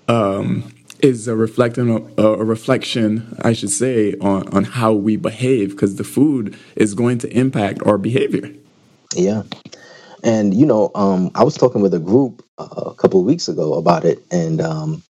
um, 0.10 0.74
is 1.02 1.28
a 1.28 1.36
reflecting 1.36 2.14
a 2.18 2.44
reflection, 2.44 3.38
I 3.42 3.54
should 3.54 3.70
say, 3.70 4.16
on 4.16 4.48
on 4.50 4.64
how 4.64 4.94
we 4.94 5.16
behave 5.16 5.72
because 5.72 5.96
the 5.96 6.04
food 6.04 6.58
is 6.76 6.94
going 6.94 7.18
to 7.20 7.38
impact 7.38 7.82
our 7.86 7.98
behavior. 7.98 8.52
Yeah, 9.16 9.44
and 10.24 10.54
you 10.54 10.66
know, 10.66 10.92
um, 10.96 11.32
I 11.36 11.44
was 11.44 11.56
talking 11.56 11.82
with 11.82 11.94
a 11.94 12.00
group 12.00 12.44
uh, 12.58 12.66
a 12.88 12.96
couple 12.96 13.20
of 13.20 13.26
weeks 13.26 13.48
ago 13.48 13.74
about 13.74 14.06
it, 14.06 14.24
and 14.32 14.62
um, 14.62 15.04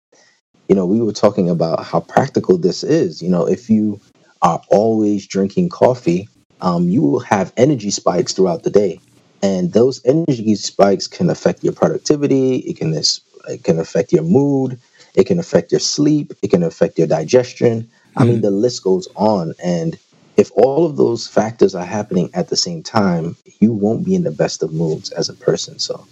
you 0.69 0.77
know, 0.77 0.87
we 0.87 1.01
were 1.01 1.13
talking 1.13 1.49
about 1.49 1.85
how 1.85 2.01
practical 2.01 2.59
this 2.59 2.85
is. 2.85 3.23
You 3.23 3.31
know, 3.31 3.47
if 3.47 3.71
you 3.71 4.01
are 4.43 4.61
always 4.71 5.27
drinking 5.27 5.71
coffee, 5.71 6.29
um, 6.61 6.89
you 6.89 7.03
will 7.03 7.21
have 7.21 7.53
energy 7.57 7.91
spikes 7.91 8.33
throughout 8.33 8.63
the 8.63 8.71
day, 8.71 9.01
and 9.43 9.73
those 9.73 10.05
energy 10.05 10.55
spikes 10.55 11.07
can 11.07 11.31
affect 11.31 11.65
your 11.65 11.73
productivity. 11.73 12.57
It 12.57 12.77
can 12.77 12.95
it 12.95 13.65
can 13.65 13.79
affect 13.79 14.13
your 14.13 14.25
mood 14.25 14.79
it 15.15 15.25
can 15.25 15.39
affect 15.39 15.73
your 15.73 15.81
sleep. 15.81 16.33
It 16.43 16.51
can 16.51 16.63
affect 16.63 16.99
your 16.99 17.07
digestion. 17.07 17.83
Mm-hmm. 17.83 18.19
I 18.19 18.25
mean, 18.25 18.35
mm-hmm. 18.35 18.43
the 18.43 18.51
list 18.51 18.83
goes 18.83 19.09
on. 19.15 19.55
And 19.63 19.99
if 20.37 20.51
all 20.53 20.87
of 20.87 20.97
those 20.97 21.27
factors 21.27 21.75
are 21.75 21.85
happening 21.85 22.31
at 22.35 22.49
the 22.49 22.57
same 22.57 22.83
time, 22.83 23.37
you 23.61 23.73
won't 23.73 24.05
be 24.05 24.15
in 24.15 24.23
the 24.23 24.31
best 24.31 24.63
of 24.63 24.73
moods 24.73 25.11
as 25.11 25.29
a 25.29 25.35
person. 25.35 25.79
So, 25.79 26.07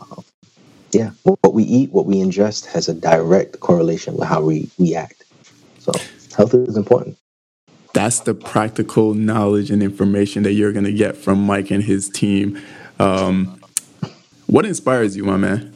um, 0.00 0.24
yeah, 0.92 1.10
what 1.22 1.54
we 1.54 1.64
eat, 1.64 1.90
what 1.92 2.06
we 2.06 2.16
ingest 2.16 2.66
has 2.66 2.88
a 2.88 2.94
direct 2.94 3.60
correlation 3.60 4.16
with 4.16 4.28
how 4.28 4.42
we, 4.42 4.70
we 4.78 4.94
act. 4.94 5.24
So, 5.78 5.92
health 6.36 6.54
is 6.54 6.76
important. 6.76 7.16
That's 7.94 8.20
the 8.20 8.34
practical 8.34 9.14
knowledge 9.14 9.70
and 9.70 9.82
information 9.82 10.44
that 10.44 10.52
you're 10.52 10.72
going 10.72 10.84
to 10.84 10.92
get 10.92 11.16
from 11.16 11.44
Mike 11.44 11.70
and 11.70 11.82
his 11.82 12.08
team. 12.08 12.60
Um, 12.98 13.60
what 14.46 14.64
inspires 14.64 15.16
you, 15.16 15.24
my 15.24 15.36
man? 15.36 15.71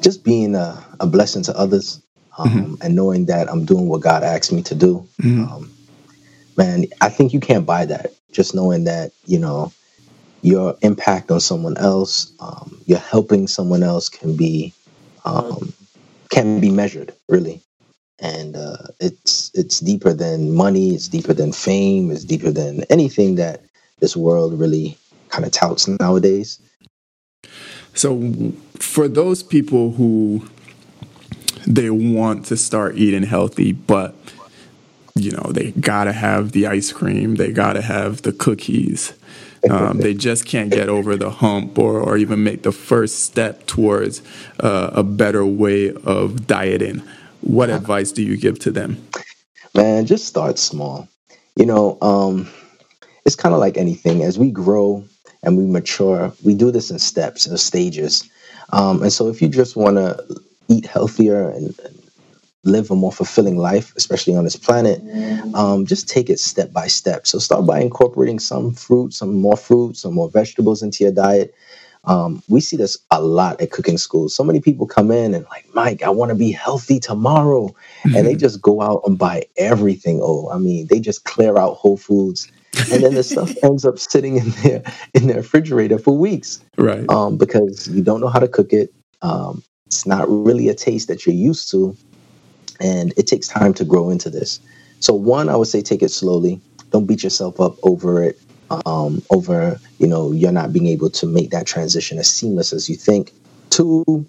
Just 0.00 0.24
being 0.24 0.54
a, 0.54 0.84
a 1.00 1.06
blessing 1.06 1.42
to 1.44 1.56
others 1.56 2.00
um, 2.38 2.48
mm-hmm. 2.48 2.74
and 2.82 2.94
knowing 2.94 3.26
that 3.26 3.50
I'm 3.50 3.64
doing 3.64 3.88
what 3.88 4.00
God 4.00 4.22
asked 4.22 4.52
me 4.52 4.62
to 4.62 4.74
do. 4.74 5.06
Mm-hmm. 5.20 5.52
Um, 5.52 5.70
man, 6.56 6.84
I 7.00 7.08
think 7.08 7.32
you 7.32 7.40
can't 7.40 7.66
buy 7.66 7.84
that. 7.86 8.12
Just 8.32 8.54
knowing 8.54 8.84
that, 8.84 9.12
you 9.26 9.38
know, 9.38 9.72
your 10.42 10.76
impact 10.82 11.30
on 11.30 11.40
someone 11.40 11.76
else, 11.78 12.32
um, 12.40 12.80
you're 12.86 12.98
helping 12.98 13.48
someone 13.48 13.82
else 13.82 14.08
can 14.08 14.36
be 14.36 14.72
um, 15.24 15.72
can 16.30 16.60
be 16.60 16.70
measured 16.70 17.12
really, 17.28 17.60
and 18.18 18.56
uh, 18.56 18.76
it's 19.00 19.50
it's 19.54 19.80
deeper 19.80 20.12
than 20.12 20.52
money. 20.52 20.94
It's 20.94 21.08
deeper 21.08 21.34
than 21.34 21.52
fame. 21.52 22.10
It's 22.10 22.24
deeper 22.24 22.50
than 22.50 22.84
anything 22.84 23.34
that 23.36 23.62
this 24.00 24.16
world 24.16 24.58
really 24.58 24.96
kind 25.28 25.44
of 25.44 25.52
touts 25.52 25.88
nowadays. 25.88 26.60
So, 27.98 28.52
for 28.78 29.08
those 29.08 29.42
people 29.42 29.90
who 29.90 30.48
they 31.66 31.90
want 31.90 32.46
to 32.46 32.56
start 32.56 32.96
eating 32.96 33.24
healthy, 33.24 33.72
but 33.72 34.14
you 35.16 35.32
know 35.32 35.50
they 35.50 35.72
gotta 35.72 36.12
have 36.12 36.52
the 36.52 36.68
ice 36.68 36.92
cream, 36.92 37.34
they 37.34 37.50
gotta 37.50 37.82
have 37.82 38.22
the 38.22 38.30
cookies. 38.30 39.14
Um, 39.68 39.98
they 39.98 40.14
just 40.14 40.46
can't 40.46 40.70
get 40.70 40.88
over 40.88 41.16
the 41.16 41.30
hump 41.30 41.76
or, 41.76 42.00
or 42.00 42.16
even 42.16 42.44
make 42.44 42.62
the 42.62 42.70
first 42.70 43.24
step 43.24 43.66
towards 43.66 44.22
uh, 44.60 44.90
a 44.92 45.02
better 45.02 45.44
way 45.44 45.92
of 45.92 46.46
dieting. 46.46 47.02
What 47.40 47.68
advice 47.68 48.12
do 48.12 48.22
you 48.22 48.36
give 48.36 48.60
to 48.60 48.70
them? 48.70 49.04
Man, 49.74 50.06
just 50.06 50.26
start 50.26 50.60
small. 50.60 51.08
You 51.56 51.66
know, 51.66 51.98
um, 52.00 52.48
it's 53.26 53.34
kind 53.34 53.56
of 53.56 53.60
like 53.60 53.76
anything. 53.76 54.22
As 54.22 54.38
we 54.38 54.52
grow, 54.52 55.04
and 55.42 55.56
we 55.56 55.64
mature, 55.64 56.32
we 56.44 56.54
do 56.54 56.70
this 56.70 56.90
in 56.90 56.98
steps 56.98 57.46
and 57.46 57.58
stages. 57.58 58.28
Um, 58.70 59.02
and 59.02 59.12
so 59.12 59.28
if 59.28 59.40
you 59.40 59.48
just 59.48 59.76
want 59.76 59.96
to 59.96 60.40
eat 60.68 60.86
healthier 60.86 61.48
and, 61.50 61.78
and, 61.84 61.94
live 62.64 62.90
a 62.90 62.96
more 62.96 63.12
fulfilling 63.12 63.56
life, 63.56 63.94
especially 63.96 64.36
on 64.36 64.44
this 64.44 64.56
planet, 64.56 65.00
um, 65.54 65.86
just 65.86 66.08
take 66.08 66.28
it 66.28 66.38
step 66.38 66.72
by 66.72 66.86
step. 66.86 67.26
So 67.26 67.38
start 67.38 67.64
by 67.64 67.80
incorporating 67.80 68.40
some 68.40 68.74
fruit, 68.74 69.14
some 69.14 69.32
more 69.34 69.56
fruit, 69.56 69.96
some 69.96 70.12
more 70.12 70.28
vegetables 70.28 70.82
into 70.82 71.04
your 71.04 71.12
diet. 71.12 71.54
Um, 72.04 72.42
we 72.48 72.60
see 72.60 72.76
this 72.76 72.98
a 73.10 73.20
lot 73.20 73.60
at 73.60 73.70
cooking 73.70 73.98
schools. 73.98 74.34
So 74.34 74.42
many 74.42 74.60
people 74.60 74.86
come 74.86 75.10
in 75.10 75.34
and 75.34 75.44
like, 75.50 75.66
Mike, 75.74 76.02
I 76.02 76.10
want 76.10 76.30
to 76.30 76.34
be 76.34 76.50
healthy 76.50 76.98
tomorrow, 76.98 77.68
mm-hmm. 77.68 78.16
and 78.16 78.26
they 78.26 78.32
mm-hmm. 78.32 78.38
just 78.38 78.62
go 78.62 78.80
out 78.80 79.02
and 79.06 79.18
buy 79.18 79.44
everything. 79.56 80.20
Oh, 80.22 80.50
I 80.50 80.58
mean, 80.58 80.86
they 80.88 81.00
just 81.00 81.24
clear 81.24 81.58
out 81.58 81.74
Whole 81.74 81.96
Foods, 81.96 82.50
and 82.92 83.02
then 83.02 83.14
the 83.14 83.22
stuff 83.22 83.52
ends 83.62 83.84
up 83.84 83.98
sitting 83.98 84.36
in 84.36 84.50
their 84.62 84.82
in 85.14 85.26
their 85.26 85.38
refrigerator 85.38 85.98
for 85.98 86.16
weeks, 86.16 86.62
right? 86.76 87.08
Um, 87.10 87.36
because 87.36 87.88
you 87.88 88.02
don't 88.02 88.20
know 88.20 88.28
how 88.28 88.38
to 88.38 88.48
cook 88.48 88.72
it. 88.72 88.92
Um, 89.22 89.62
it's 89.86 90.06
not 90.06 90.28
really 90.28 90.68
a 90.68 90.74
taste 90.74 91.08
that 91.08 91.26
you're 91.26 91.34
used 91.34 91.70
to, 91.70 91.96
and 92.80 93.12
it 93.16 93.26
takes 93.26 93.48
time 93.48 93.74
to 93.74 93.84
grow 93.84 94.10
into 94.10 94.30
this. 94.30 94.60
So, 95.00 95.14
one, 95.14 95.48
I 95.48 95.56
would 95.56 95.68
say 95.68 95.80
take 95.80 96.02
it 96.02 96.10
slowly. 96.10 96.60
Don't 96.90 97.06
beat 97.06 97.22
yourself 97.22 97.60
up 97.60 97.76
over 97.82 98.22
it 98.22 98.38
um, 98.86 99.22
over 99.30 99.78
you 99.98 100.06
know 100.06 100.32
you're 100.32 100.52
not 100.52 100.72
being 100.72 100.86
able 100.86 101.10
to 101.10 101.26
make 101.26 101.50
that 101.50 101.66
transition 101.66 102.18
as 102.18 102.28
seamless 102.28 102.72
as 102.72 102.88
you 102.88 102.96
think. 102.96 103.32
Two, 103.70 104.26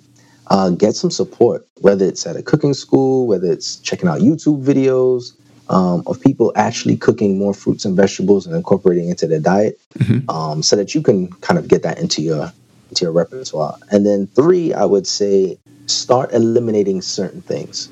uh, 0.48 0.70
get 0.72 0.96
some 0.96 1.12
support, 1.12 1.68
whether 1.82 2.06
it's 2.06 2.26
at 2.26 2.36
a 2.36 2.44
cooking 2.44 2.74
school, 2.74 3.28
whether 3.28 3.52
it's 3.52 3.78
checking 3.78 4.10
out 4.10 4.20
YouTube 4.20 4.64
videos 4.64 5.34
um, 5.70 6.04
of 6.08 6.20
people 6.22 6.52
actually 6.56 6.98
cooking 6.98 7.38
more 7.38 7.54
fruits 7.54 7.86
and 7.86 7.96
vegetables 7.96 8.48
and 8.48 8.56
incorporating 8.56 9.10
into 9.10 9.28
their 9.28 9.40
diet, 9.40 9.80
mm-hmm. 9.98 10.30
um, 10.30 10.64
so 10.64 10.76
that 10.76 10.96
you 10.96 11.02
can 11.02 11.32
kind 11.34 11.60
of 11.60 11.68
get 11.68 11.84
that 11.84 12.00
into 12.00 12.22
your 12.22 12.52
into 12.90 13.06
your 13.06 13.12
repertoire. 13.12 13.78
And 13.92 14.06
then 14.06 14.28
three, 14.28 14.74
I 14.74 14.84
would 14.86 15.06
say 15.06 15.60
start 15.86 16.34
eliminating 16.34 17.02
certain 17.02 17.42
things, 17.42 17.90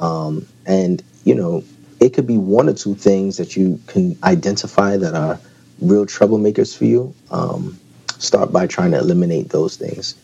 um, 0.00 0.46
and 0.66 1.02
you 1.24 1.34
know 1.34 1.62
it 2.00 2.10
could 2.10 2.26
be 2.26 2.36
one 2.36 2.68
or 2.68 2.74
two 2.74 2.94
things 2.94 3.36
that 3.36 3.56
you 3.56 3.80
can 3.86 4.18
identify 4.22 4.96
that 4.96 5.14
are 5.14 5.38
real 5.80 6.06
troublemakers 6.06 6.76
for 6.76 6.84
you, 6.84 7.14
um, 7.30 7.78
start 8.18 8.52
by 8.52 8.66
trying 8.66 8.90
to 8.90 8.98
eliminate 8.98 9.50
those 9.50 9.76
things. 9.76 10.14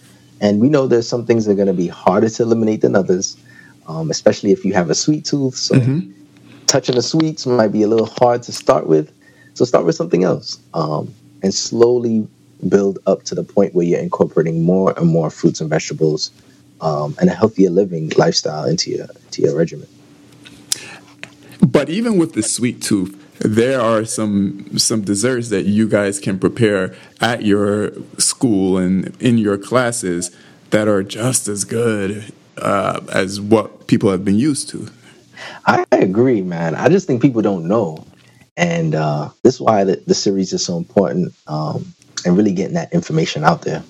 And 0.41 0.61
we 0.61 0.69
know 0.69 0.87
there's 0.87 1.09
some 1.09 1.25
things 1.25 1.45
that 1.45 1.53
are 1.53 1.57
going 1.57 1.69
to 1.69 1.73
be 1.73 1.87
harder 1.87 2.29
to 2.29 2.43
eliminate 2.43 2.81
than 2.81 2.97
others, 2.97 3.37
um, 3.87 4.11
especially 4.11 4.51
if 4.51 4.65
you 4.65 4.75
have 4.75 4.91
a 4.91 4.95
sweet 4.95 5.25
tooth. 5.25 5.55
So 5.55 5.77
mm-hmm. 5.77 6.11
Touching 6.73 6.95
the 6.95 7.03
sweets 7.03 7.47
might 7.47 7.69
be 7.69 7.83
a 7.83 7.87
little 7.87 8.07
hard 8.07 8.43
to 8.45 8.51
start 8.51 8.87
with. 8.87 9.13
So 9.53 9.67
start 9.67 9.85
with 9.85 9.95
something 9.95 10.25
else 10.25 10.59
um, 10.73 11.15
and 11.43 11.53
slowly 11.53 12.27
build 12.67 12.99
up 13.07 13.25
to 13.25 13.35
the 13.35 13.45
point 13.45 13.75
where 13.75 13.85
you're 13.85 14.01
incorporating 14.01 14.63
more 14.65 14.95
and 14.99 15.07
more 15.07 15.29
fruits 15.29 15.61
and 15.61 15.69
vegetables 15.69 16.31
um, 16.81 17.15
and 17.21 17.29
a 17.29 17.35
healthier 17.35 17.69
living 17.69 18.11
lifestyle 18.17 18.65
into 18.65 18.91
your 18.91 19.07
into 19.27 19.43
your 19.43 19.55
regimen. 19.55 19.87
But 21.61 21.91
even 21.91 22.17
with 22.17 22.33
the 22.33 22.43
sweet 22.43 22.81
tooth, 22.81 23.15
there 23.41 23.79
are 23.79 24.07
some 24.07 24.79
some 24.79 25.03
desserts 25.03 25.51
that 25.51 25.67
you 25.67 25.87
guys 25.87 26.19
can 26.19 26.39
prepare 26.39 26.95
at 27.21 27.43
your 27.43 27.93
school 28.17 28.79
and 28.79 29.15
in 29.21 29.37
your 29.37 29.59
classes 29.59 30.35
that 30.71 30.89
are 30.89 31.03
just 31.03 31.49
as 31.49 31.65
good 31.65 32.33
uh, 32.57 33.01
as 33.13 33.41
what 33.43 33.87
people 33.87 34.11
have 34.11 34.25
been 34.25 34.39
used 34.39 34.71
to. 34.71 34.89
I 35.65 35.85
agree, 35.93 36.43
man. 36.43 36.75
I 36.75 36.89
just 36.89 37.07
think 37.07 37.23
people 37.23 37.43
don't 37.43 37.67
know, 37.67 38.05
and 38.57 38.95
uh, 38.95 39.31
this 39.43 39.55
is 39.55 39.61
why 39.61 39.85
the, 39.85 40.03
the 40.07 40.15
series 40.15 40.53
is 40.53 40.65
so 40.65 40.77
important, 40.77 41.35
um, 41.47 41.95
and 42.25 42.37
really 42.37 42.53
getting 42.53 42.75
that 42.75 42.93
information 42.93 43.45
out 43.45 43.63
there. 43.63 43.83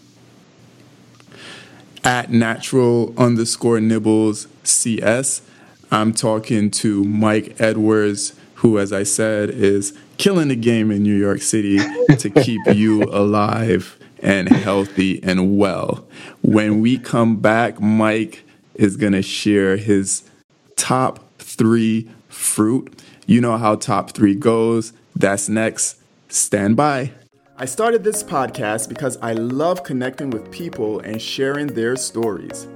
At 2.05 2.31
natural 2.31 3.15
underscore 3.17 3.81
nibbles 3.81 4.49
CS, 4.65 5.43
I'm 5.91 6.13
talking 6.13 6.71
to 6.73 7.05
Mike 7.05 7.61
Edwards 7.61 8.35
who, 8.63 8.79
as 8.79 8.93
I 8.93 9.03
said, 9.03 9.51
is 9.51 9.93
killing 10.19 10.47
the 10.47 10.55
game 10.55 10.93
in 10.93 11.03
New 11.03 11.17
York 11.17 11.43
City 11.43 11.79
to 12.19 12.31
keep 12.31 12.61
you 12.73 13.03
alive 13.03 13.99
and 14.21 14.49
healthy 14.49 15.21
and 15.25 15.59
well. 15.59 16.07
When 16.43 16.81
we 16.81 16.97
come 16.97 17.39
back, 17.39 17.81
Mike 17.81 18.45
is 18.77 18.97
going 18.97 19.15
to 19.15 19.23
share 19.23 19.77
his 19.77 20.23
top 20.77 21.22
three 21.55 22.09
fruit. 22.29 23.03
You 23.27 23.41
know 23.41 23.57
how 23.57 23.77
top 23.77 24.13
three 24.13 24.35
goes. 24.35 24.93
That's 25.15 25.49
next. 25.49 25.99
Stand 26.29 26.77
by. 26.77 27.13
I 27.57 27.67
started 27.67 28.03
this 28.03 28.23
podcast 28.23 28.89
because 28.89 29.19
I 29.23 29.35
love 29.35 29.85
connecting 29.85 30.31
with 30.31 30.51
people 30.51 31.01
and 31.01 31.21
sharing 31.21 31.69
their 31.69 31.97
stories. 31.97 32.67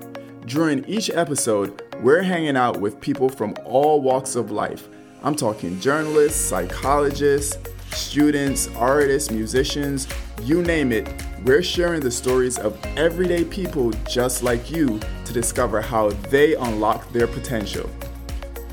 During 0.44 0.84
each 0.84 1.10
episode, 1.10 1.82
we're 2.02 2.22
hanging 2.22 2.56
out 2.56 2.80
with 2.80 3.00
people 3.00 3.28
from 3.28 3.54
all 3.64 4.00
walks 4.00 4.36
of 4.36 4.50
life 4.50 4.88
I'm 5.22 5.34
talking 5.34 5.80
journalists, 5.80 6.40
psychologists, 6.40 7.58
students, 7.90 8.68
artists, 8.76 9.30
musicians, 9.30 10.06
you 10.42 10.62
name 10.62 10.92
it. 10.92 11.08
We're 11.44 11.62
sharing 11.64 12.00
the 12.00 12.10
stories 12.10 12.58
of 12.58 12.78
everyday 12.96 13.44
people 13.44 13.90
just 14.08 14.44
like 14.44 14.70
you 14.70 15.00
to 15.24 15.32
discover 15.32 15.80
how 15.80 16.10
they 16.30 16.54
unlock 16.54 17.10
their 17.12 17.26
potential. 17.26 17.90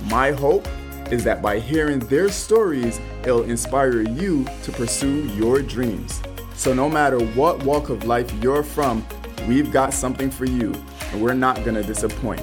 My 0.09 0.31
hope 0.31 0.67
is 1.11 1.23
that 1.23 1.41
by 1.41 1.59
hearing 1.59 1.99
their 1.99 2.29
stories, 2.29 2.99
it'll 3.23 3.43
inspire 3.43 4.01
you 4.01 4.45
to 4.63 4.71
pursue 4.71 5.27
your 5.35 5.61
dreams. 5.61 6.21
So, 6.55 6.73
no 6.73 6.89
matter 6.89 7.19
what 7.19 7.63
walk 7.63 7.89
of 7.89 8.05
life 8.05 8.31
you're 8.41 8.63
from, 8.63 9.05
we've 9.47 9.71
got 9.71 9.93
something 9.93 10.29
for 10.29 10.45
you, 10.45 10.73
and 11.11 11.21
we're 11.21 11.33
not 11.33 11.63
gonna 11.63 11.83
disappoint. 11.83 12.41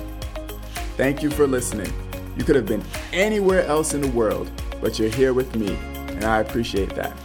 Thank 0.96 1.22
you 1.22 1.30
for 1.30 1.46
listening. 1.46 1.92
You 2.36 2.44
could 2.44 2.56
have 2.56 2.66
been 2.66 2.84
anywhere 3.12 3.64
else 3.66 3.94
in 3.94 4.00
the 4.00 4.10
world, 4.10 4.50
but 4.80 4.98
you're 4.98 5.10
here 5.10 5.34
with 5.34 5.54
me, 5.54 5.76
and 5.94 6.24
I 6.24 6.40
appreciate 6.40 6.94
that. 6.94 7.16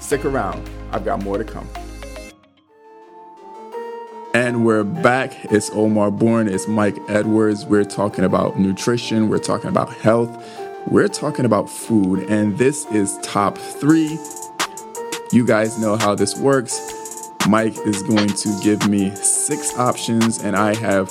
Stick 0.00 0.24
around, 0.24 0.68
I've 0.92 1.04
got 1.04 1.22
more 1.22 1.38
to 1.38 1.44
come. 1.44 1.68
And 4.36 4.66
we're 4.66 4.84
back. 4.84 5.46
It's 5.46 5.70
Omar 5.70 6.10
Bourne, 6.10 6.46
it's 6.46 6.68
Mike 6.68 6.98
Edwards. 7.08 7.64
We're 7.64 7.84
talking 7.84 8.22
about 8.22 8.58
nutrition, 8.58 9.30
we're 9.30 9.38
talking 9.38 9.70
about 9.70 9.90
health, 9.94 10.28
we're 10.88 11.08
talking 11.08 11.46
about 11.46 11.70
food, 11.70 12.28
and 12.28 12.58
this 12.58 12.84
is 12.92 13.16
top 13.22 13.56
three. 13.56 14.18
You 15.32 15.46
guys 15.46 15.78
know 15.78 15.96
how 15.96 16.14
this 16.14 16.36
works. 16.36 17.32
Mike 17.48 17.78
is 17.86 18.02
going 18.02 18.28
to 18.28 18.60
give 18.62 18.86
me 18.86 19.08
six 19.14 19.74
options, 19.78 20.44
and 20.44 20.54
I 20.54 20.74
have 20.74 21.10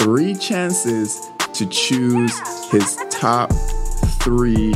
three 0.00 0.34
chances 0.34 1.30
to 1.52 1.66
choose 1.66 2.36
his 2.72 2.96
top 3.08 3.52
three. 3.52 4.74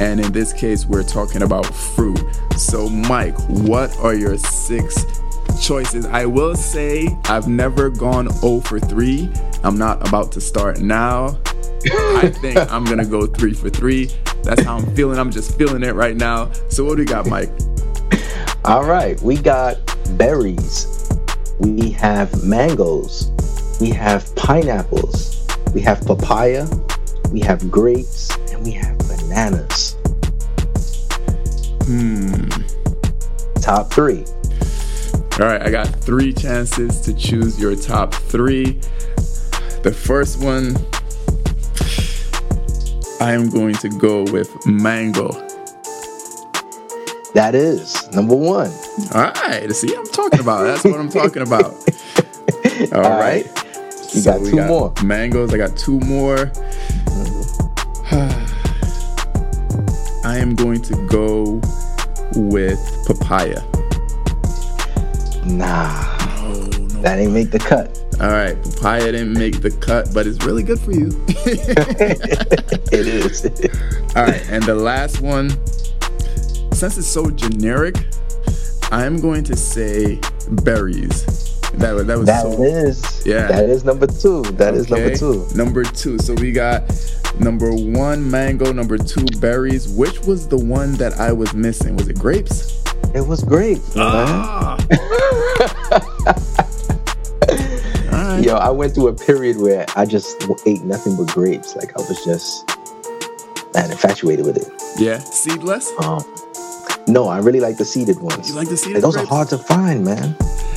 And 0.00 0.20
in 0.20 0.32
this 0.32 0.54
case, 0.54 0.86
we're 0.86 1.02
talking 1.02 1.42
about 1.42 1.66
fruit. 1.66 2.18
So, 2.56 2.88
Mike, 2.88 3.38
what 3.48 3.94
are 3.98 4.14
your 4.14 4.38
six 4.38 5.15
choices? 5.56 6.06
I 6.06 6.26
will 6.26 6.54
say 6.54 7.08
I've 7.24 7.48
never 7.48 7.90
gone 7.90 8.28
0 8.30 8.60
for 8.60 8.78
3. 8.78 9.30
I'm 9.62 9.76
not 9.76 10.06
about 10.06 10.32
to 10.32 10.40
start 10.40 10.80
now. 10.80 11.38
I 11.90 12.32
think 12.40 12.58
I'm 12.72 12.84
going 12.84 12.98
to 12.98 13.06
go 13.06 13.26
3 13.26 13.54
for 13.54 13.70
3. 13.70 14.10
That's 14.42 14.62
how 14.62 14.78
I'm 14.78 14.94
feeling. 14.94 15.18
I'm 15.18 15.30
just 15.30 15.56
feeling 15.58 15.82
it 15.82 15.94
right 15.94 16.16
now. 16.16 16.52
So, 16.68 16.84
what 16.84 16.96
do 16.96 17.02
we 17.02 17.06
got, 17.06 17.26
Mike? 17.26 17.50
All 18.64 18.84
right. 18.84 19.20
We 19.22 19.36
got 19.36 19.76
berries. 20.16 21.08
We 21.58 21.90
have 21.90 22.44
mangoes. 22.44 23.30
We 23.80 23.90
have 23.90 24.34
pineapples 24.36 25.36
we 25.76 25.82
have 25.82 26.00
papaya, 26.06 26.66
we 27.30 27.40
have 27.40 27.70
grapes, 27.70 28.34
and 28.50 28.64
we 28.64 28.72
have 28.72 28.96
bananas. 28.96 29.94
Hmm. 31.84 32.48
Top 33.60 33.92
three. 33.92 34.24
All 35.38 35.44
right, 35.44 35.60
I 35.60 35.70
got 35.70 35.86
three 35.88 36.32
chances 36.32 37.02
to 37.02 37.12
choose 37.12 37.60
your 37.60 37.76
top 37.76 38.14
three. 38.14 38.80
The 39.82 39.92
first 39.94 40.42
one, 40.42 40.74
I 43.20 43.32
am 43.34 43.50
going 43.50 43.74
to 43.74 43.90
go 43.90 44.22
with 44.32 44.66
mango. 44.66 45.28
That 47.34 47.54
is 47.54 48.10
number 48.12 48.34
one. 48.34 48.70
All 49.12 49.30
right, 49.30 49.70
see, 49.72 49.94
I'm 49.94 50.06
talking 50.06 50.40
about. 50.40 50.62
That's 50.62 50.84
what 50.84 50.98
I'm 50.98 51.10
talking 51.10 51.42
about. 51.42 51.64
All, 52.94 53.04
All 53.04 53.10
right. 53.10 53.44
right. 53.44 53.64
You 54.14 54.22
so 54.22 54.38
got 54.38 54.46
two 54.46 54.56
got 54.56 54.68
more. 54.68 54.94
Mangoes. 55.04 55.52
I 55.52 55.58
got 55.58 55.76
two 55.76 56.00
more. 56.00 56.50
I 60.24 60.38
am 60.38 60.54
going 60.54 60.80
to 60.80 61.06
go 61.08 61.60
with 62.34 62.80
papaya. 63.06 63.62
Nah. 65.46 66.42
No, 66.42 66.52
no. 66.52 67.02
That 67.02 67.18
ain't 67.18 67.32
make 67.32 67.50
the 67.50 67.58
cut. 67.58 67.98
All 68.20 68.30
right, 68.30 68.56
papaya 68.62 69.12
didn't 69.12 69.34
make 69.34 69.60
the 69.60 69.70
cut, 69.70 70.08
but 70.14 70.26
it's 70.26 70.42
really 70.44 70.62
good 70.62 70.80
for 70.80 70.92
you. 70.92 71.08
it 71.28 73.06
is. 73.06 73.44
All 74.16 74.24
right, 74.24 74.42
and 74.50 74.62
the 74.64 74.74
last 74.74 75.20
one, 75.20 75.50
since 76.72 76.96
it's 76.96 77.06
so 77.06 77.30
generic, 77.30 77.94
I'm 78.90 79.20
going 79.20 79.44
to 79.44 79.56
say 79.56 80.18
berries 80.50 81.24
That, 81.74 82.06
that 82.06 82.16
was 82.18 82.26
That 82.26 82.42
so, 82.42 82.62
is- 82.62 83.26
Yeah. 83.26 83.48
That 83.48 83.68
is 83.68 83.84
number 83.84 84.06
two. 84.06 84.42
That 84.52 84.74
is 84.74 84.88
number 84.88 85.14
two. 85.16 85.46
Number 85.54 85.84
two. 85.84 86.18
So 86.18 86.34
we 86.34 86.52
got 86.52 86.84
number 87.40 87.70
one 87.72 88.30
mango, 88.30 88.72
number 88.72 88.96
two 88.96 89.26
berries. 89.40 89.88
Which 89.88 90.20
was 90.20 90.48
the 90.48 90.56
one 90.58 90.92
that 90.94 91.14
I 91.20 91.32
was 91.32 91.52
missing? 91.54 91.96
Was 91.96 92.08
it 92.08 92.18
grapes? 92.18 92.82
It 93.14 93.26
was 93.26 93.42
grapes. 93.44 93.94
Ah. 93.96 94.72
All 94.72 94.75
right. 98.10 98.40
Yo, 98.42 98.56
I 98.56 98.70
went 98.70 98.94
through 98.94 99.08
a 99.08 99.14
period 99.14 99.58
where 99.58 99.84
I 99.96 100.06
just 100.06 100.42
ate 100.66 100.82
nothing 100.82 101.16
but 101.16 101.28
grapes. 101.28 101.76
Like 101.76 101.96
I 101.96 102.00
was 102.02 102.24
just 102.24 102.68
man 103.74 103.90
infatuated 103.90 104.46
with 104.46 104.56
it. 104.56 104.68
Yeah. 104.98 105.18
Seedless. 105.18 105.92
Um, 106.00 106.24
no, 107.08 107.28
I 107.28 107.38
really 107.38 107.60
like 107.60 107.76
the 107.76 107.84
seeded 107.84 108.20
ones. 108.20 108.48
You 108.48 108.54
like 108.56 108.68
the 108.68 108.76
seeded 108.76 108.96
And 108.96 109.04
those 109.04 109.14
grapes? 109.14 109.30
are 109.30 109.34
hard 109.34 109.48
to 109.50 109.58
find, 109.58 110.04
man. 110.04 110.34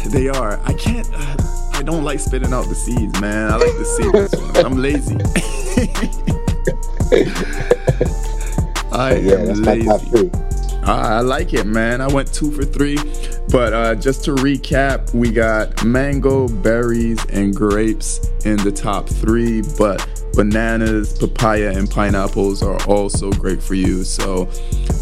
They 0.07 0.29
are. 0.29 0.59
I 0.63 0.73
can't. 0.73 1.07
Uh, 1.13 1.35
I 1.73 1.81
don't 1.83 2.03
like 2.03 2.19
spitting 2.19 2.53
out 2.53 2.67
the 2.67 2.75
seeds, 2.75 3.19
man. 3.21 3.51
I 3.51 3.55
like 3.55 3.75
the 3.77 3.85
seedless 3.85 4.35
ones. 4.35 4.57
I'm 4.59 4.77
lazy. 4.77 5.15
I 8.91 9.15
Yeah, 9.15 9.35
am 9.35 9.63
lazy. 9.63 10.29
I 10.83 11.17
I 11.17 11.19
like 11.21 11.53
it, 11.53 11.65
man. 11.65 12.01
I 12.01 12.07
went 12.07 12.31
two 12.33 12.51
for 12.51 12.63
three. 12.63 12.97
But 13.51 13.73
uh, 13.73 13.95
just 13.95 14.23
to 14.25 14.35
recap, 14.35 15.13
we 15.13 15.31
got 15.31 15.83
mango, 15.83 16.47
berries, 16.47 17.23
and 17.29 17.55
grapes 17.55 18.29
in 18.45 18.57
the 18.57 18.71
top 18.71 19.09
three. 19.09 19.63
But 19.77 20.07
bananas, 20.33 21.17
papaya, 21.17 21.71
and 21.75 21.89
pineapples 21.89 22.61
are 22.61 22.81
also 22.83 23.31
great 23.31 23.61
for 23.61 23.73
you. 23.73 24.03
So 24.03 24.49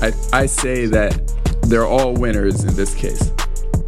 I, 0.01 0.13
I 0.31 0.45
say 0.45 0.85
that 0.87 1.33
they're 1.63 1.85
all 1.85 2.13
winners 2.13 2.63
in 2.63 2.73
this 2.75 2.95
case. 2.95 3.31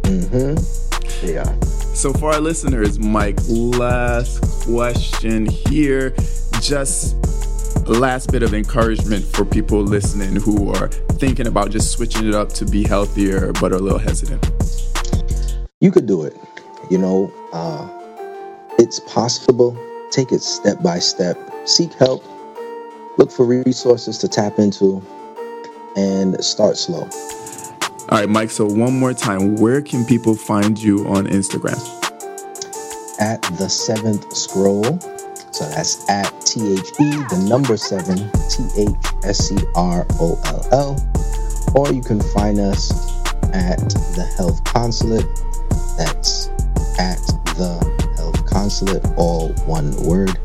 Mm-hmm. 0.02 1.26
Yeah. 1.26 1.58
So 1.94 2.12
for 2.12 2.32
our 2.32 2.40
listeners, 2.40 2.98
Mike, 2.98 3.38
last 3.48 4.40
question 4.64 5.46
here. 5.46 6.14
Just 6.60 7.16
last 7.86 8.30
bit 8.32 8.42
of 8.42 8.54
encouragement 8.54 9.24
for 9.24 9.44
people 9.44 9.82
listening 9.82 10.36
who 10.36 10.72
are 10.72 10.88
thinking 10.88 11.46
about 11.46 11.70
just 11.70 11.92
switching 11.92 12.26
it 12.26 12.34
up 12.34 12.50
to 12.50 12.64
be 12.64 12.84
healthier 12.84 13.52
but 13.54 13.72
are 13.72 13.76
a 13.76 13.78
little 13.78 13.98
hesitant. 13.98 14.50
You 15.80 15.90
could 15.90 16.06
do 16.06 16.24
it. 16.24 16.36
You 16.90 16.98
know, 16.98 17.32
uh, 17.52 17.88
it's 18.78 19.00
possible. 19.00 19.76
Take 20.10 20.32
it 20.32 20.42
step 20.42 20.82
by 20.82 20.98
step. 20.98 21.38
Seek 21.64 21.92
help. 21.94 22.24
Look 23.18 23.30
for 23.30 23.44
resources 23.44 24.18
to 24.18 24.28
tap 24.28 24.58
into, 24.58 25.02
and 25.96 26.42
start 26.42 26.76
slow. 26.76 27.08
All 28.08 28.18
right, 28.18 28.28
Mike. 28.28 28.50
So 28.50 28.66
one 28.66 28.98
more 28.98 29.12
time, 29.12 29.56
where 29.56 29.82
can 29.82 30.04
people 30.04 30.34
find 30.34 30.80
you 30.80 31.06
on 31.06 31.26
Instagram? 31.26 31.78
At 33.20 33.42
the 33.58 33.68
seventh 33.68 34.34
scroll. 34.34 34.98
That's 35.66 36.08
at 36.08 36.28
T 36.46 36.74
H 36.74 36.90
E, 37.00 37.10
the 37.28 37.46
number 37.48 37.76
seven, 37.76 38.16
T 38.48 38.64
H 38.76 39.24
S 39.24 39.48
C 39.48 39.56
R 39.74 40.06
O 40.18 40.40
L 40.46 40.66
L. 40.72 41.72
Or 41.74 41.92
you 41.92 42.02
can 42.02 42.20
find 42.20 42.58
us 42.58 42.90
at 43.52 43.78
the 44.16 44.24
Health 44.36 44.64
Consulate. 44.64 45.26
That's 45.96 46.48
at 46.98 47.20
the 47.56 47.78
Health 48.16 48.46
Consulate, 48.46 49.04
all 49.16 49.48
one 49.66 49.94
word. 50.04 50.38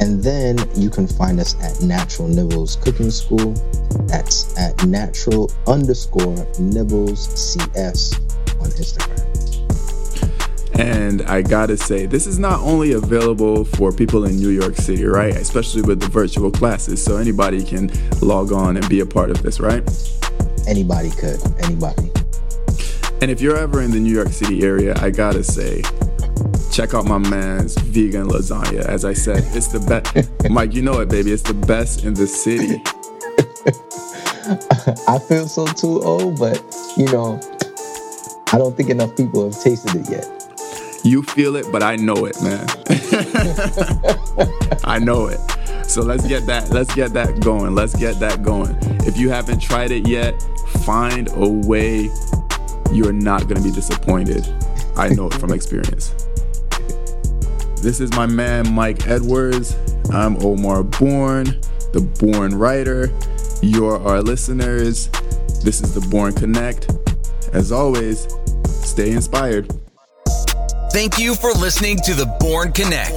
And 0.00 0.22
then 0.22 0.58
you 0.74 0.90
can 0.90 1.06
find 1.06 1.38
us 1.38 1.54
at 1.62 1.82
Natural 1.82 2.26
Nibbles 2.26 2.76
Cooking 2.76 3.10
School. 3.10 3.52
That's 4.06 4.56
at 4.58 4.84
natural 4.86 5.50
underscore 5.66 6.46
nibbles 6.58 7.28
CS 7.38 8.14
on 8.60 8.70
Instagram. 8.70 9.29
And 10.80 11.20
I 11.22 11.42
gotta 11.42 11.76
say, 11.76 12.06
this 12.06 12.26
is 12.26 12.38
not 12.38 12.58
only 12.60 12.92
available 12.92 13.66
for 13.66 13.92
people 13.92 14.24
in 14.24 14.36
New 14.36 14.48
York 14.48 14.76
City, 14.76 15.04
right? 15.04 15.36
Especially 15.36 15.82
with 15.82 16.00
the 16.00 16.08
virtual 16.08 16.50
classes. 16.50 17.04
So 17.04 17.18
anybody 17.18 17.62
can 17.62 17.92
log 18.22 18.50
on 18.50 18.78
and 18.78 18.88
be 18.88 19.00
a 19.00 19.06
part 19.06 19.30
of 19.30 19.42
this, 19.42 19.60
right? 19.60 19.82
Anybody 20.66 21.10
could. 21.10 21.38
Anybody. 21.62 22.10
And 23.20 23.30
if 23.30 23.42
you're 23.42 23.58
ever 23.58 23.82
in 23.82 23.90
the 23.90 24.00
New 24.00 24.12
York 24.12 24.28
City 24.28 24.62
area, 24.62 24.94
I 25.02 25.10
gotta 25.10 25.44
say, 25.44 25.82
check 26.72 26.94
out 26.94 27.04
my 27.04 27.18
man's 27.18 27.76
vegan 27.76 28.28
lasagna. 28.28 28.80
As 28.80 29.04
I 29.04 29.12
said, 29.12 29.44
it's 29.54 29.66
the 29.68 29.80
best. 29.80 30.40
Mike, 30.50 30.72
you 30.72 30.80
know 30.80 31.00
it, 31.00 31.10
baby. 31.10 31.30
It's 31.30 31.42
the 31.42 31.52
best 31.52 32.04
in 32.04 32.14
the 32.14 32.26
city. 32.26 32.82
I 35.06 35.18
feel 35.18 35.46
so 35.46 35.66
too 35.66 36.02
old, 36.02 36.38
but 36.38 36.56
you 36.96 37.04
know, 37.12 37.38
I 38.50 38.56
don't 38.56 38.74
think 38.74 38.88
enough 38.88 39.14
people 39.14 39.44
have 39.44 39.62
tasted 39.62 39.94
it 39.94 40.10
yet. 40.10 40.39
You 41.02 41.22
feel 41.22 41.56
it, 41.56 41.66
but 41.72 41.82
I 41.82 41.96
know 41.96 42.26
it, 42.26 42.36
man. 42.42 42.66
I 44.84 44.98
know 44.98 45.28
it. 45.28 45.40
So 45.88 46.02
let's 46.02 46.26
get 46.26 46.46
that 46.46 46.70
let's 46.70 46.94
get 46.94 47.14
that 47.14 47.40
going. 47.40 47.74
Let's 47.74 47.96
get 47.96 48.20
that 48.20 48.42
going. 48.42 48.76
If 49.06 49.16
you 49.16 49.30
haven't 49.30 49.60
tried 49.60 49.92
it 49.92 50.06
yet, 50.06 50.40
find 50.84 51.28
a 51.34 51.48
way 51.48 52.10
you're 52.92 53.12
not 53.14 53.48
going 53.48 53.56
to 53.56 53.62
be 53.62 53.72
disappointed. 53.72 54.46
I 54.96 55.08
know 55.08 55.28
it 55.28 55.34
from 55.34 55.52
experience. 55.52 56.14
This 57.80 58.00
is 58.00 58.12
my 58.12 58.26
man 58.26 58.72
Mike 58.74 59.06
Edwards. 59.06 59.76
I'm 60.12 60.36
Omar 60.44 60.82
Bourne, 60.82 61.46
the 61.92 62.02
Born 62.20 62.58
Writer. 62.58 63.10
You're 63.62 63.98
our 64.06 64.20
listeners. 64.20 65.08
This 65.64 65.80
is 65.80 65.94
the 65.94 66.06
Born 66.10 66.34
Connect. 66.34 66.90
As 67.54 67.72
always, 67.72 68.28
stay 68.66 69.12
inspired. 69.12 69.79
Thank 70.92 71.20
you 71.20 71.36
for 71.36 71.52
listening 71.52 71.98
to 71.98 72.14
the 72.14 72.26
Born 72.40 72.72
Connect. 72.72 73.12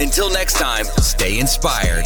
Until 0.00 0.28
next 0.28 0.54
time, 0.54 0.86
stay 0.86 1.38
inspired. 1.38 2.04